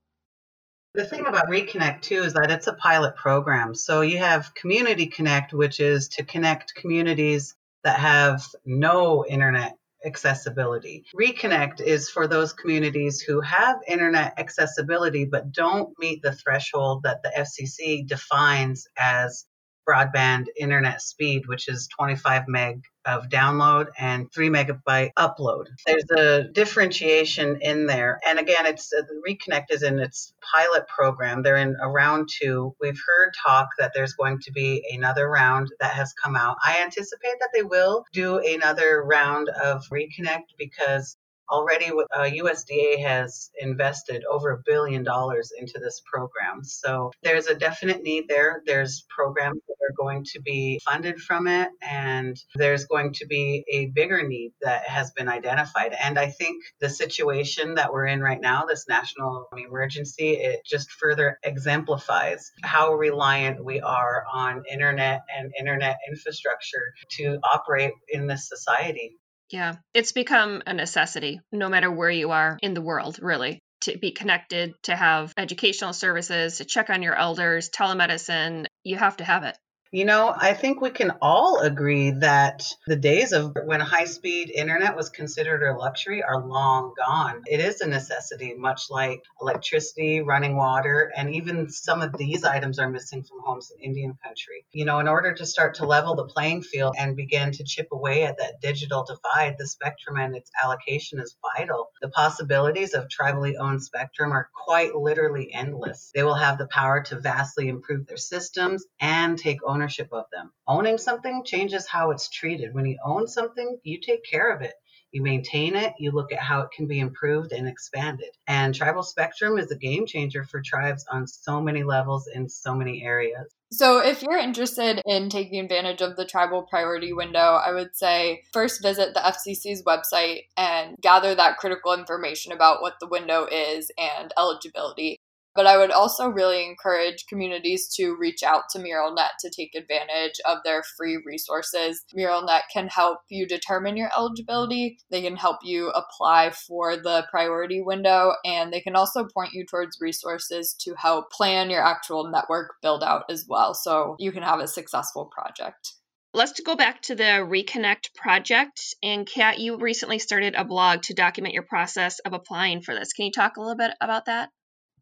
The 0.96 1.04
thing 1.04 1.26
about 1.26 1.48
Reconnect 1.48 2.00
too 2.00 2.22
is 2.22 2.32
that 2.32 2.50
it's 2.50 2.68
a 2.68 2.72
pilot 2.72 3.16
program. 3.16 3.74
So 3.74 4.00
you 4.00 4.16
have 4.16 4.54
Community 4.54 5.06
Connect, 5.06 5.52
which 5.52 5.78
is 5.78 6.08
to 6.08 6.24
connect 6.24 6.74
communities 6.74 7.54
that 7.84 8.00
have 8.00 8.42
no 8.64 9.22
internet 9.26 9.76
accessibility. 10.06 11.04
Reconnect 11.14 11.82
is 11.82 12.08
for 12.08 12.26
those 12.26 12.54
communities 12.54 13.20
who 13.20 13.42
have 13.42 13.76
internet 13.86 14.38
accessibility 14.38 15.26
but 15.26 15.52
don't 15.52 15.90
meet 15.98 16.22
the 16.22 16.32
threshold 16.32 17.02
that 17.02 17.22
the 17.22 17.30
FCC 17.36 18.06
defines 18.06 18.88
as 18.96 19.44
broadband 19.88 20.46
internet 20.58 21.00
speed, 21.00 21.46
which 21.46 21.68
is 21.68 21.88
25 21.98 22.48
meg 22.48 22.82
of 23.04 23.28
download 23.28 23.86
and 23.98 24.32
three 24.32 24.48
megabyte 24.48 25.10
upload. 25.16 25.66
There's 25.86 26.10
a 26.10 26.48
differentiation 26.52 27.58
in 27.60 27.86
there. 27.86 28.18
And 28.26 28.38
again, 28.38 28.66
it's 28.66 28.92
uh, 28.92 29.02
Reconnect 29.26 29.66
is 29.70 29.82
in 29.82 30.00
its 30.00 30.34
pilot 30.54 30.88
program. 30.88 31.42
They're 31.42 31.56
in 31.56 31.76
a 31.80 31.88
round 31.88 32.28
two. 32.28 32.74
We've 32.80 33.00
heard 33.06 33.32
talk 33.46 33.68
that 33.78 33.92
there's 33.94 34.14
going 34.14 34.40
to 34.40 34.52
be 34.52 34.82
another 34.92 35.28
round 35.28 35.68
that 35.80 35.92
has 35.92 36.12
come 36.12 36.34
out. 36.34 36.56
I 36.64 36.82
anticipate 36.82 37.36
that 37.40 37.50
they 37.54 37.62
will 37.62 38.04
do 38.12 38.38
another 38.38 39.04
round 39.04 39.48
of 39.48 39.84
Reconnect 39.92 40.56
because 40.58 41.16
Already, 41.50 41.86
uh, 41.86 42.22
USDA 42.22 43.02
has 43.02 43.50
invested 43.60 44.24
over 44.30 44.50
a 44.50 44.62
billion 44.64 45.04
dollars 45.04 45.52
into 45.58 45.78
this 45.78 46.02
program. 46.10 46.64
So 46.64 47.12
there's 47.22 47.46
a 47.46 47.54
definite 47.54 48.02
need 48.02 48.24
there. 48.28 48.62
There's 48.66 49.04
programs 49.08 49.60
that 49.68 49.76
are 49.82 49.94
going 49.96 50.24
to 50.32 50.40
be 50.40 50.80
funded 50.84 51.18
from 51.20 51.46
it, 51.46 51.70
and 51.82 52.36
there's 52.54 52.86
going 52.86 53.12
to 53.14 53.26
be 53.26 53.64
a 53.70 53.86
bigger 53.86 54.26
need 54.26 54.52
that 54.62 54.88
has 54.88 55.12
been 55.12 55.28
identified. 55.28 55.92
And 55.92 56.18
I 56.18 56.30
think 56.30 56.62
the 56.80 56.90
situation 56.90 57.74
that 57.74 57.92
we're 57.92 58.06
in 58.06 58.20
right 58.20 58.40
now, 58.40 58.64
this 58.64 58.86
national 58.88 59.46
emergency, 59.56 60.30
it 60.32 60.60
just 60.64 60.90
further 60.90 61.38
exemplifies 61.42 62.50
how 62.62 62.94
reliant 62.94 63.64
we 63.64 63.80
are 63.80 64.24
on 64.32 64.64
internet 64.70 65.22
and 65.36 65.52
internet 65.58 65.98
infrastructure 66.08 66.94
to 67.10 67.38
operate 67.52 67.92
in 68.08 68.26
this 68.26 68.48
society. 68.48 69.16
Yeah, 69.50 69.76
it's 69.94 70.12
become 70.12 70.62
a 70.66 70.74
necessity 70.74 71.40
no 71.52 71.68
matter 71.68 71.90
where 71.90 72.10
you 72.10 72.32
are 72.32 72.58
in 72.62 72.74
the 72.74 72.82
world, 72.82 73.18
really, 73.22 73.60
to 73.82 73.96
be 73.96 74.10
connected, 74.10 74.74
to 74.84 74.96
have 74.96 75.32
educational 75.36 75.92
services, 75.92 76.58
to 76.58 76.64
check 76.64 76.90
on 76.90 77.02
your 77.02 77.14
elders, 77.14 77.70
telemedicine. 77.70 78.66
You 78.82 78.96
have 78.96 79.18
to 79.18 79.24
have 79.24 79.44
it. 79.44 79.56
You 79.92 80.04
know, 80.04 80.34
I 80.36 80.52
think 80.52 80.80
we 80.80 80.90
can 80.90 81.12
all 81.22 81.60
agree 81.60 82.10
that 82.10 82.64
the 82.88 82.96
days 82.96 83.32
of 83.32 83.56
when 83.64 83.80
high 83.80 84.04
speed 84.04 84.50
internet 84.50 84.96
was 84.96 85.10
considered 85.10 85.62
a 85.62 85.76
luxury 85.76 86.24
are 86.24 86.44
long 86.44 86.92
gone. 86.96 87.42
It 87.46 87.60
is 87.60 87.80
a 87.80 87.86
necessity, 87.86 88.54
much 88.54 88.90
like 88.90 89.22
electricity, 89.40 90.22
running 90.22 90.56
water, 90.56 91.12
and 91.16 91.32
even 91.34 91.70
some 91.70 92.02
of 92.02 92.16
these 92.18 92.42
items 92.44 92.80
are 92.80 92.90
missing 92.90 93.22
from 93.22 93.38
homes 93.44 93.70
in 93.70 93.84
Indian 93.84 94.18
country. 94.24 94.66
You 94.72 94.84
know, 94.84 94.98
in 94.98 95.06
order 95.06 95.32
to 95.34 95.46
start 95.46 95.76
to 95.76 95.86
level 95.86 96.16
the 96.16 96.26
playing 96.26 96.62
field 96.62 96.96
and 96.98 97.16
begin 97.16 97.52
to 97.52 97.64
chip 97.64 97.88
away 97.92 98.24
at 98.24 98.38
that 98.38 98.60
digital 98.60 99.04
divide, 99.04 99.54
the 99.56 99.68
spectrum 99.68 100.16
and 100.18 100.34
its 100.34 100.50
allocation 100.62 101.20
is 101.20 101.36
vital. 101.56 101.90
The 102.02 102.08
possibilities 102.08 102.92
of 102.92 103.06
tribally 103.08 103.54
owned 103.58 103.82
spectrum 103.84 104.32
are 104.32 104.48
quite 104.66 104.96
literally 104.96 105.52
endless. 105.54 106.10
They 106.12 106.24
will 106.24 106.34
have 106.34 106.58
the 106.58 106.66
power 106.68 107.02
to 107.04 107.20
vastly 107.20 107.68
improve 107.68 108.06
their 108.08 108.16
systems 108.16 108.84
and 109.00 109.38
take 109.38 109.60
ownership 109.64 109.75
ownership 109.76 110.08
of 110.10 110.24
them. 110.32 110.50
Owning 110.66 110.96
something 110.96 111.44
changes 111.44 111.86
how 111.86 112.10
it's 112.10 112.30
treated. 112.30 112.74
When 112.74 112.86
you 112.86 112.98
own 113.04 113.28
something, 113.28 113.78
you 113.82 114.00
take 114.00 114.24
care 114.24 114.50
of 114.50 114.62
it. 114.62 114.72
You 115.12 115.22
maintain 115.22 115.76
it, 115.76 115.92
you 115.98 116.10
look 116.10 116.32
at 116.32 116.40
how 116.40 116.62
it 116.62 116.70
can 116.72 116.86
be 116.86 116.98
improved 116.98 117.52
and 117.52 117.68
expanded. 117.68 118.30
And 118.46 118.74
Tribal 118.74 119.02
Spectrum 119.02 119.58
is 119.58 119.70
a 119.70 119.76
game 119.76 120.06
changer 120.06 120.44
for 120.44 120.60
tribes 120.60 121.04
on 121.10 121.26
so 121.26 121.60
many 121.60 121.84
levels 121.84 122.26
in 122.26 122.48
so 122.48 122.74
many 122.74 123.04
areas. 123.04 123.54
So, 123.72 123.98
if 123.98 124.22
you're 124.22 124.38
interested 124.38 125.02
in 125.06 125.28
taking 125.28 125.58
advantage 125.58 126.00
of 126.00 126.16
the 126.16 126.24
tribal 126.24 126.62
priority 126.62 127.12
window, 127.12 127.38
I 127.38 127.72
would 127.72 127.96
say 127.96 128.42
first 128.52 128.80
visit 128.80 129.12
the 129.12 129.20
FCC's 129.20 129.82
website 129.82 130.44
and 130.56 130.96
gather 131.00 131.34
that 131.34 131.56
critical 131.58 131.92
information 131.92 132.52
about 132.52 132.80
what 132.80 132.94
the 133.00 133.08
window 133.08 133.46
is 133.50 133.90
and 133.98 134.32
eligibility. 134.38 135.15
But 135.56 135.66
I 135.66 135.78
would 135.78 135.90
also 135.90 136.28
really 136.28 136.64
encourage 136.66 137.26
communities 137.26 137.88
to 137.96 138.14
reach 138.18 138.42
out 138.42 138.64
to 138.70 138.78
MuralNet 138.78 139.30
to 139.40 139.50
take 139.50 139.74
advantage 139.74 140.34
of 140.44 140.58
their 140.64 140.82
free 140.96 141.18
resources. 141.24 142.04
MuralNet 142.16 142.62
can 142.72 142.88
help 142.88 143.20
you 143.30 143.46
determine 143.46 143.96
your 143.96 144.10
eligibility, 144.16 144.98
they 145.10 145.22
can 145.22 145.36
help 145.36 145.58
you 145.62 145.88
apply 145.90 146.50
for 146.50 146.96
the 146.96 147.26
priority 147.30 147.80
window, 147.80 148.34
and 148.44 148.72
they 148.72 148.80
can 148.80 148.94
also 148.94 149.24
point 149.24 149.54
you 149.54 149.64
towards 149.64 149.98
resources 150.00 150.74
to 150.80 150.94
help 150.94 151.30
plan 151.32 151.70
your 151.70 151.84
actual 151.84 152.30
network 152.30 152.74
build 152.82 153.02
out 153.02 153.24
as 153.30 153.46
well 153.48 153.74
so 153.74 154.16
you 154.18 154.32
can 154.32 154.42
have 154.42 154.60
a 154.60 154.68
successful 154.68 155.26
project. 155.26 155.94
Let's 156.34 156.60
go 156.60 156.76
back 156.76 157.00
to 157.02 157.14
the 157.14 157.46
Reconnect 157.48 158.14
project. 158.14 158.94
And 159.02 159.26
Kat, 159.26 159.58
you 159.58 159.78
recently 159.78 160.18
started 160.18 160.54
a 160.54 160.66
blog 160.66 161.00
to 161.04 161.14
document 161.14 161.54
your 161.54 161.62
process 161.62 162.18
of 162.18 162.34
applying 162.34 162.82
for 162.82 162.94
this. 162.94 163.14
Can 163.14 163.24
you 163.24 163.32
talk 163.32 163.56
a 163.56 163.60
little 163.60 163.76
bit 163.76 163.92
about 164.02 164.26
that? 164.26 164.50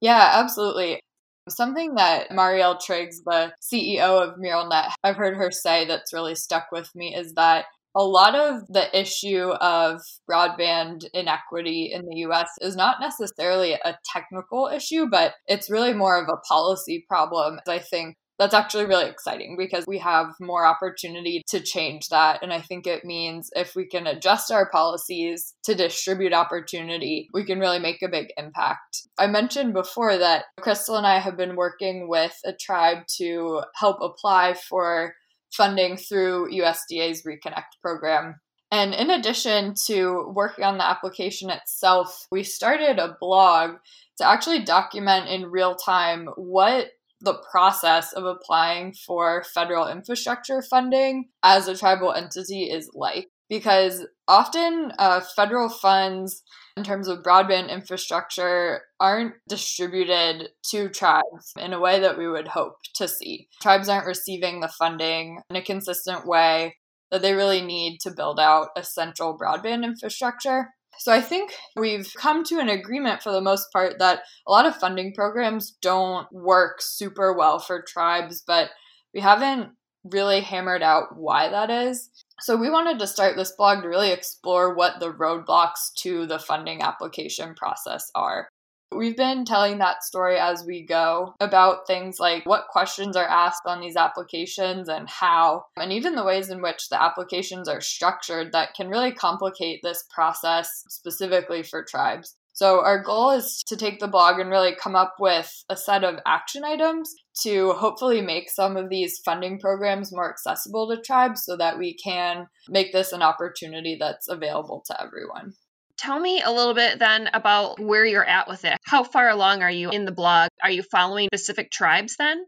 Yeah, 0.04 0.32
absolutely. 0.34 1.00
Something 1.48 1.94
that 1.94 2.30
Mariel 2.30 2.76
Triggs, 2.76 3.22
the 3.24 3.54
CEO 3.62 4.22
of 4.22 4.36
MuralNet, 4.38 4.90
I've 5.02 5.16
heard 5.16 5.34
her 5.34 5.50
say 5.50 5.86
that's 5.86 6.12
really 6.12 6.34
stuck 6.34 6.66
with 6.70 6.90
me 6.94 7.14
is 7.14 7.32
that 7.36 7.64
a 7.96 8.04
lot 8.04 8.34
of 8.34 8.66
the 8.68 8.86
issue 8.98 9.48
of 9.62 10.02
broadband 10.30 11.06
inequity 11.14 11.90
in 11.90 12.04
the 12.04 12.16
US 12.28 12.50
is 12.60 12.76
not 12.76 13.00
necessarily 13.00 13.72
a 13.72 13.96
technical 14.12 14.68
issue, 14.68 15.06
but 15.10 15.32
it's 15.46 15.70
really 15.70 15.94
more 15.94 16.22
of 16.22 16.28
a 16.28 16.36
policy 16.46 17.06
problem. 17.08 17.58
I 17.66 17.78
think 17.78 18.16
that's 18.38 18.54
actually 18.54 18.86
really 18.86 19.08
exciting 19.08 19.56
because 19.56 19.84
we 19.86 19.98
have 19.98 20.34
more 20.40 20.66
opportunity 20.66 21.42
to 21.48 21.60
change 21.60 22.08
that. 22.08 22.42
And 22.42 22.52
I 22.52 22.60
think 22.60 22.86
it 22.86 23.04
means 23.04 23.50
if 23.54 23.76
we 23.76 23.86
can 23.86 24.06
adjust 24.06 24.50
our 24.50 24.68
policies 24.70 25.54
to 25.64 25.74
distribute 25.74 26.32
opportunity, 26.32 27.28
we 27.32 27.44
can 27.44 27.60
really 27.60 27.78
make 27.78 28.02
a 28.02 28.08
big 28.08 28.28
impact. 28.36 29.02
I 29.18 29.28
mentioned 29.28 29.72
before 29.72 30.16
that 30.18 30.46
Crystal 30.60 30.96
and 30.96 31.06
I 31.06 31.18
have 31.18 31.36
been 31.36 31.54
working 31.54 32.08
with 32.08 32.36
a 32.44 32.52
tribe 32.52 33.06
to 33.18 33.62
help 33.76 33.98
apply 34.00 34.54
for 34.54 35.14
funding 35.52 35.96
through 35.96 36.50
USDA's 36.50 37.22
Reconnect 37.22 37.80
program. 37.80 38.40
And 38.72 38.92
in 38.92 39.10
addition 39.10 39.74
to 39.86 40.32
working 40.34 40.64
on 40.64 40.78
the 40.78 40.84
application 40.84 41.50
itself, 41.50 42.26
we 42.32 42.42
started 42.42 42.98
a 42.98 43.16
blog 43.20 43.76
to 44.18 44.26
actually 44.26 44.64
document 44.64 45.28
in 45.28 45.50
real 45.50 45.76
time 45.76 46.28
what 46.36 46.88
the 47.24 47.42
process 47.50 48.12
of 48.12 48.24
applying 48.24 48.92
for 48.92 49.44
federal 49.54 49.88
infrastructure 49.88 50.62
funding 50.62 51.28
as 51.42 51.68
a 51.68 51.76
tribal 51.76 52.12
entity 52.12 52.64
is 52.64 52.90
like. 52.94 53.28
Because 53.50 54.06
often 54.26 54.92
uh, 54.98 55.20
federal 55.36 55.68
funds 55.68 56.42
in 56.76 56.82
terms 56.82 57.08
of 57.08 57.22
broadband 57.22 57.70
infrastructure 57.70 58.82
aren't 58.98 59.34
distributed 59.48 60.48
to 60.70 60.88
tribes 60.88 61.52
in 61.58 61.72
a 61.72 61.80
way 61.80 62.00
that 62.00 62.18
we 62.18 62.26
would 62.26 62.48
hope 62.48 62.76
to 62.94 63.06
see. 63.06 63.48
Tribes 63.62 63.88
aren't 63.88 64.06
receiving 64.06 64.60
the 64.60 64.68
funding 64.68 65.40
in 65.50 65.56
a 65.56 65.62
consistent 65.62 66.26
way 66.26 66.76
that 67.10 67.22
they 67.22 67.34
really 67.34 67.60
need 67.60 68.00
to 68.00 68.10
build 68.10 68.40
out 68.40 68.70
essential 68.76 69.38
broadband 69.38 69.84
infrastructure. 69.84 70.70
So 70.98 71.12
I 71.12 71.20
think 71.20 71.52
we've 71.76 72.12
come 72.16 72.44
to 72.44 72.58
an 72.58 72.68
agreement 72.68 73.22
for 73.22 73.32
the 73.32 73.40
most 73.40 73.72
part 73.72 73.98
that 73.98 74.20
a 74.46 74.50
lot 74.50 74.66
of 74.66 74.76
funding 74.76 75.12
programs 75.14 75.72
don't 75.82 76.26
work 76.32 76.80
super 76.80 77.32
well 77.36 77.58
for 77.58 77.82
tribes, 77.82 78.42
but 78.46 78.70
we 79.12 79.20
haven't 79.20 79.70
really 80.04 80.40
hammered 80.40 80.82
out 80.82 81.16
why 81.16 81.48
that 81.48 81.70
is. 81.70 82.10
So 82.40 82.56
we 82.56 82.70
wanted 82.70 82.98
to 82.98 83.06
start 83.06 83.36
this 83.36 83.52
blog 83.56 83.82
to 83.82 83.88
really 83.88 84.10
explore 84.10 84.74
what 84.74 85.00
the 85.00 85.12
roadblocks 85.12 85.92
to 85.98 86.26
the 86.26 86.38
funding 86.38 86.82
application 86.82 87.54
process 87.54 88.10
are. 88.14 88.48
We've 88.94 89.16
been 89.16 89.44
telling 89.44 89.78
that 89.78 90.04
story 90.04 90.38
as 90.38 90.64
we 90.64 90.82
go 90.82 91.34
about 91.40 91.86
things 91.86 92.20
like 92.20 92.46
what 92.46 92.68
questions 92.70 93.16
are 93.16 93.26
asked 93.26 93.62
on 93.66 93.80
these 93.80 93.96
applications 93.96 94.88
and 94.88 95.08
how, 95.08 95.64
and 95.76 95.92
even 95.92 96.14
the 96.14 96.24
ways 96.24 96.48
in 96.48 96.62
which 96.62 96.88
the 96.88 97.02
applications 97.02 97.68
are 97.68 97.80
structured 97.80 98.52
that 98.52 98.74
can 98.74 98.88
really 98.88 99.12
complicate 99.12 99.80
this 99.82 100.04
process 100.14 100.84
specifically 100.88 101.62
for 101.62 101.84
tribes. 101.84 102.36
So, 102.52 102.84
our 102.84 103.02
goal 103.02 103.30
is 103.30 103.64
to 103.66 103.76
take 103.76 103.98
the 103.98 104.06
blog 104.06 104.38
and 104.38 104.48
really 104.48 104.76
come 104.76 104.94
up 104.94 105.16
with 105.18 105.64
a 105.68 105.76
set 105.76 106.04
of 106.04 106.20
action 106.24 106.64
items 106.64 107.12
to 107.42 107.72
hopefully 107.72 108.20
make 108.20 108.48
some 108.48 108.76
of 108.76 108.90
these 108.90 109.18
funding 109.24 109.58
programs 109.58 110.12
more 110.12 110.30
accessible 110.30 110.88
to 110.88 111.02
tribes 111.02 111.44
so 111.44 111.56
that 111.56 111.80
we 111.80 111.94
can 111.94 112.46
make 112.68 112.92
this 112.92 113.10
an 113.10 113.22
opportunity 113.22 113.96
that's 113.98 114.28
available 114.28 114.84
to 114.86 115.02
everyone. 115.02 115.54
Tell 115.98 116.18
me 116.18 116.42
a 116.42 116.50
little 116.50 116.74
bit 116.74 116.98
then 116.98 117.30
about 117.32 117.80
where 117.80 118.04
you're 118.04 118.24
at 118.24 118.48
with 118.48 118.64
it. 118.64 118.76
How 118.84 119.04
far 119.04 119.28
along 119.28 119.62
are 119.62 119.70
you 119.70 119.90
in 119.90 120.04
the 120.04 120.12
blog? 120.12 120.48
Are 120.62 120.70
you 120.70 120.82
following 120.82 121.28
specific 121.32 121.70
tribes 121.70 122.16
then? 122.16 122.44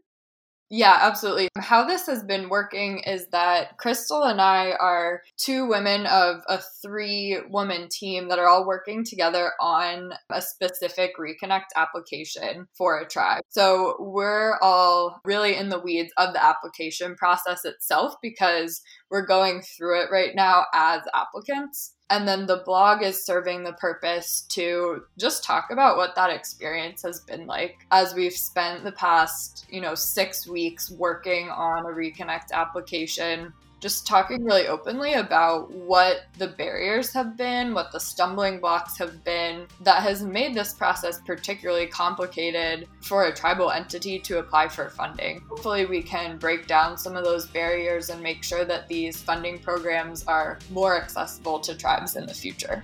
Yeah, 0.69 0.97
absolutely. 0.99 1.47
How 1.57 1.85
this 1.85 2.07
has 2.07 2.23
been 2.23 2.49
working 2.49 2.99
is 2.99 3.27
that 3.31 3.77
Crystal 3.77 4.23
and 4.23 4.41
I 4.41 4.71
are 4.71 5.21
two 5.37 5.65
women 5.65 6.05
of 6.07 6.41
a 6.49 6.59
three 6.81 7.39
woman 7.49 7.87
team 7.89 8.27
that 8.27 8.37
are 8.37 8.49
all 8.49 8.67
working 8.67 9.05
together 9.05 9.53
on 9.61 10.11
a 10.29 10.41
specific 10.41 11.11
Reconnect 11.17 11.67
application 11.77 12.67
for 12.77 12.99
a 12.99 13.07
tribe. 13.07 13.43
So 13.47 13.95
we're 13.97 14.57
all 14.61 15.21
really 15.23 15.55
in 15.55 15.69
the 15.69 15.79
weeds 15.79 16.11
of 16.17 16.33
the 16.33 16.43
application 16.43 17.15
process 17.15 17.63
itself 17.63 18.15
because 18.21 18.81
we're 19.09 19.25
going 19.25 19.61
through 19.61 20.01
it 20.01 20.11
right 20.11 20.35
now 20.35 20.65
as 20.73 21.01
applicants. 21.13 21.93
And 22.09 22.25
then 22.25 22.45
the 22.45 22.63
blog 22.65 23.03
is 23.03 23.25
serving 23.25 23.63
the 23.63 23.73
purpose 23.73 24.45
to 24.49 25.03
just 25.17 25.43
talk 25.43 25.71
about 25.71 25.97
what 25.97 26.15
that 26.15 26.29
experience 26.29 27.01
has 27.03 27.19
been 27.19 27.47
like 27.47 27.85
as 27.91 28.13
we've 28.13 28.33
spent 28.33 28.85
the 28.85 28.93
past, 28.93 29.65
you 29.69 29.81
know, 29.81 29.93
six 29.93 30.47
weeks 30.47 30.89
working 30.89 31.49
on 31.49 31.85
a 31.85 31.89
Reconnect 31.89 32.51
application 32.53 33.51
just 33.79 34.07
talking 34.07 34.43
really 34.43 34.67
openly 34.67 35.13
about 35.13 35.71
what 35.71 36.25
the 36.37 36.47
barriers 36.47 37.13
have 37.13 37.37
been, 37.37 37.73
what 37.73 37.91
the 37.91 37.99
stumbling 37.99 38.59
blocks 38.59 38.97
have 38.97 39.23
been 39.23 39.67
that 39.81 40.01
has 40.01 40.23
made 40.23 40.53
this 40.53 40.73
process 40.73 41.19
particularly 41.25 41.87
complicated 41.87 42.87
for 43.01 43.25
a 43.25 43.33
tribal 43.33 43.71
entity 43.71 44.19
to 44.19 44.39
apply 44.39 44.67
for 44.67 44.89
funding. 44.89 45.41
Hopefully, 45.49 45.85
we 45.85 46.01
can 46.01 46.37
break 46.37 46.67
down 46.67 46.97
some 46.97 47.15
of 47.15 47.23
those 47.23 47.47
barriers 47.47 48.09
and 48.09 48.21
make 48.21 48.43
sure 48.43 48.65
that 48.65 48.87
these 48.87 49.21
funding 49.21 49.59
programs 49.59 50.23
are 50.25 50.59
more 50.71 50.99
accessible 50.99 51.59
to 51.59 51.75
tribes 51.75 52.15
in 52.15 52.25
the 52.25 52.33
future. 52.33 52.83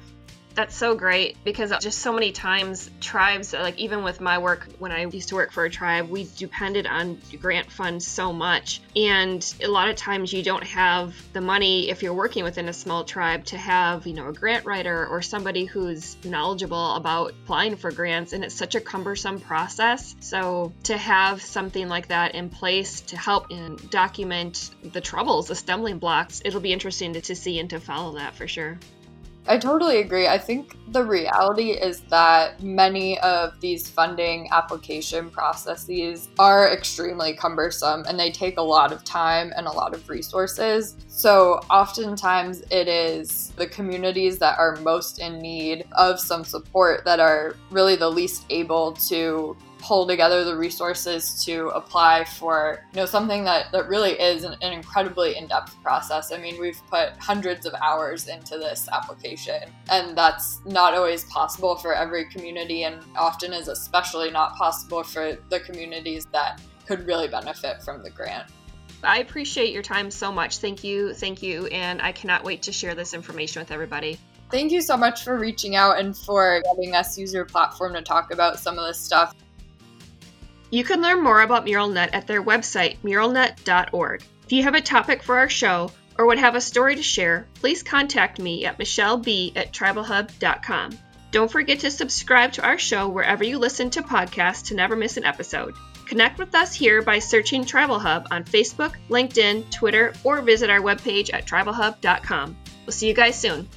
That's 0.55 0.75
so 0.75 0.93
great 0.93 1.35
because 1.43 1.73
just 1.81 1.99
so 1.99 2.13
many 2.13 2.31
times 2.31 2.89
tribes, 3.01 3.53
like 3.53 3.77
even 3.79 4.03
with 4.03 4.21
my 4.21 4.37
work 4.37 4.67
when 4.77 4.91
I 4.91 5.05
used 5.05 5.29
to 5.29 5.35
work 5.35 5.51
for 5.51 5.65
a 5.65 5.69
tribe, 5.69 6.09
we 6.09 6.29
depended 6.37 6.85
on 6.85 7.19
grant 7.41 7.71
funds 7.71 8.05
so 8.05 8.31
much. 8.31 8.81
And 8.95 9.43
a 9.63 9.67
lot 9.67 9.89
of 9.89 9.95
times 9.95 10.31
you 10.31 10.43
don't 10.43 10.63
have 10.65 11.15
the 11.33 11.41
money 11.41 11.89
if 11.89 12.03
you're 12.03 12.13
working 12.13 12.43
within 12.43 12.69
a 12.69 12.73
small 12.73 13.03
tribe 13.03 13.45
to 13.45 13.57
have, 13.57 14.05
you 14.05 14.13
know, 14.13 14.27
a 14.27 14.33
grant 14.33 14.65
writer 14.65 15.07
or 15.07 15.23
somebody 15.23 15.65
who's 15.65 16.17
knowledgeable 16.23 16.95
about 16.95 17.31
applying 17.31 17.75
for 17.75 17.91
grants. 17.91 18.33
And 18.33 18.43
it's 18.43 18.55
such 18.55 18.75
a 18.75 18.81
cumbersome 18.81 19.39
process. 19.39 20.15
So 20.19 20.71
to 20.83 20.97
have 20.97 21.41
something 21.41 21.89
like 21.89 22.09
that 22.09 22.35
in 22.35 22.49
place 22.49 23.01
to 23.01 23.17
help 23.17 23.49
and 23.49 23.89
document 23.89 24.69
the 24.83 25.01
troubles, 25.01 25.47
the 25.47 25.55
stumbling 25.55 25.97
blocks, 25.97 26.41
it'll 26.45 26.61
be 26.61 26.73
interesting 26.73 27.13
to, 27.13 27.21
to 27.21 27.35
see 27.35 27.57
and 27.59 27.71
to 27.71 27.79
follow 27.79 28.13
that 28.13 28.35
for 28.35 28.47
sure. 28.47 28.77
I 29.45 29.57
totally 29.57 29.97
agree. 29.97 30.27
I 30.27 30.37
think 30.37 30.77
the 30.93 31.03
reality 31.03 31.71
is 31.71 32.01
that 32.09 32.63
many 32.63 33.19
of 33.19 33.59
these 33.59 33.89
funding 33.89 34.47
application 34.51 35.29
processes 35.29 36.29
are 36.39 36.71
extremely 36.71 37.33
cumbersome 37.33 38.05
and 38.07 38.17
they 38.17 38.31
take 38.31 38.57
a 38.57 38.61
lot 38.61 38.93
of 38.93 39.03
time 39.03 39.51
and 39.57 39.67
a 39.67 39.71
lot 39.71 39.93
of 39.93 40.07
resources. 40.07 40.95
So, 41.07 41.59
oftentimes, 41.69 42.63
it 42.71 42.87
is 42.87 43.51
the 43.57 43.67
communities 43.67 44.37
that 44.39 44.57
are 44.57 44.77
most 44.77 45.19
in 45.19 45.39
need 45.39 45.85
of 45.91 46.21
some 46.21 46.45
support 46.45 47.03
that 47.03 47.19
are 47.19 47.55
really 47.69 47.97
the 47.97 48.09
least 48.09 48.45
able 48.49 48.93
to 48.93 49.57
pull 49.83 50.07
together 50.07 50.45
the 50.45 50.55
resources 50.55 51.43
to 51.43 51.67
apply 51.69 52.23
for 52.23 52.85
you 52.93 52.97
know 52.97 53.05
something 53.05 53.43
that, 53.43 53.71
that 53.73 53.87
really 53.89 54.11
is 54.11 54.45
an, 54.45 54.55
an 54.61 54.71
incredibly 54.71 55.35
in-depth 55.35 55.75
process 55.83 56.31
i 56.31 56.37
mean 56.37 56.59
we've 56.59 56.81
put 56.89 57.09
hundreds 57.17 57.65
of 57.65 57.73
hours 57.75 58.29
into 58.29 58.57
this 58.57 58.87
application 58.89 59.61
and 59.89 60.17
that's 60.17 60.61
not 60.65 60.93
always 60.93 61.25
possible 61.25 61.75
for 61.75 61.93
every 61.93 62.25
community 62.29 62.83
and 62.83 63.01
often 63.17 63.51
is 63.51 63.67
especially 63.67 64.31
not 64.31 64.55
possible 64.55 65.03
for 65.03 65.37
the 65.49 65.59
communities 65.59 66.25
that 66.31 66.61
could 66.87 67.05
really 67.05 67.27
benefit 67.27 67.83
from 67.83 68.01
the 68.01 68.09
grant 68.09 68.49
I 69.05 69.19
appreciate 69.19 69.73
your 69.73 69.83
time 69.83 70.09
so 70.11 70.31
much. 70.31 70.59
Thank 70.59 70.81
you. 70.81 71.13
Thank 71.13 71.43
you. 71.43 71.65
And 71.67 72.01
I 72.01 72.13
cannot 72.13 72.45
wait 72.45 72.61
to 72.61 72.71
share 72.71 72.95
this 72.95 73.13
information 73.13 73.59
with 73.59 73.69
everybody. 73.69 74.17
Thank 74.49 74.71
you 74.71 74.81
so 74.81 74.95
much 74.95 75.25
for 75.25 75.37
reaching 75.37 75.75
out 75.75 75.99
and 75.99 76.15
for 76.15 76.61
letting 76.73 76.95
us 76.95 77.17
use 77.17 77.33
your 77.33 77.43
platform 77.43 77.95
to 77.95 78.01
talk 78.01 78.31
about 78.31 78.59
some 78.59 78.79
of 78.79 78.87
this 78.87 78.97
stuff. 78.99 79.35
You 80.73 80.83
can 80.83 81.03
learn 81.03 81.21
more 81.21 81.41
about 81.41 81.67
MuralNet 81.67 82.09
at 82.13 82.25
their 82.25 82.41
website, 82.41 82.97
muralnet.org. 83.03 84.23
If 84.43 84.51
you 84.51 84.63
have 84.63 84.73
a 84.73 84.81
topic 84.81 85.21
for 85.21 85.37
our 85.37 85.47
show 85.47 85.91
or 86.17 86.25
would 86.25 86.39
have 86.39 86.55
a 86.55 86.61
story 86.61 86.95
to 86.95 87.03
share, 87.03 87.45
please 87.53 87.83
contact 87.83 88.39
me 88.39 88.65
at 88.65 88.79
michelleb 88.79 89.55
at 89.55 89.71
tribalhub.com. 89.71 90.97
Don't 91.29 91.51
forget 91.51 91.81
to 91.81 91.91
subscribe 91.91 92.53
to 92.53 92.65
our 92.65 92.79
show 92.79 93.07
wherever 93.07 93.43
you 93.43 93.59
listen 93.59 93.91
to 93.91 94.01
podcasts 94.01 94.69
to 94.69 94.73
never 94.73 94.95
miss 94.95 95.15
an 95.15 95.25
episode. 95.25 95.75
Connect 96.07 96.39
with 96.39 96.55
us 96.55 96.73
here 96.73 97.03
by 97.03 97.19
searching 97.19 97.63
Tribal 97.63 97.99
Hub 97.99 98.27
on 98.31 98.43
Facebook, 98.43 98.95
LinkedIn, 99.11 99.69
Twitter, 99.69 100.15
or 100.23 100.41
visit 100.41 100.71
our 100.71 100.81
webpage 100.81 101.31
at 101.31 101.45
tribalhub.com. 101.45 102.57
We'll 102.87 102.93
see 102.93 103.07
you 103.07 103.13
guys 103.13 103.39
soon. 103.39 103.69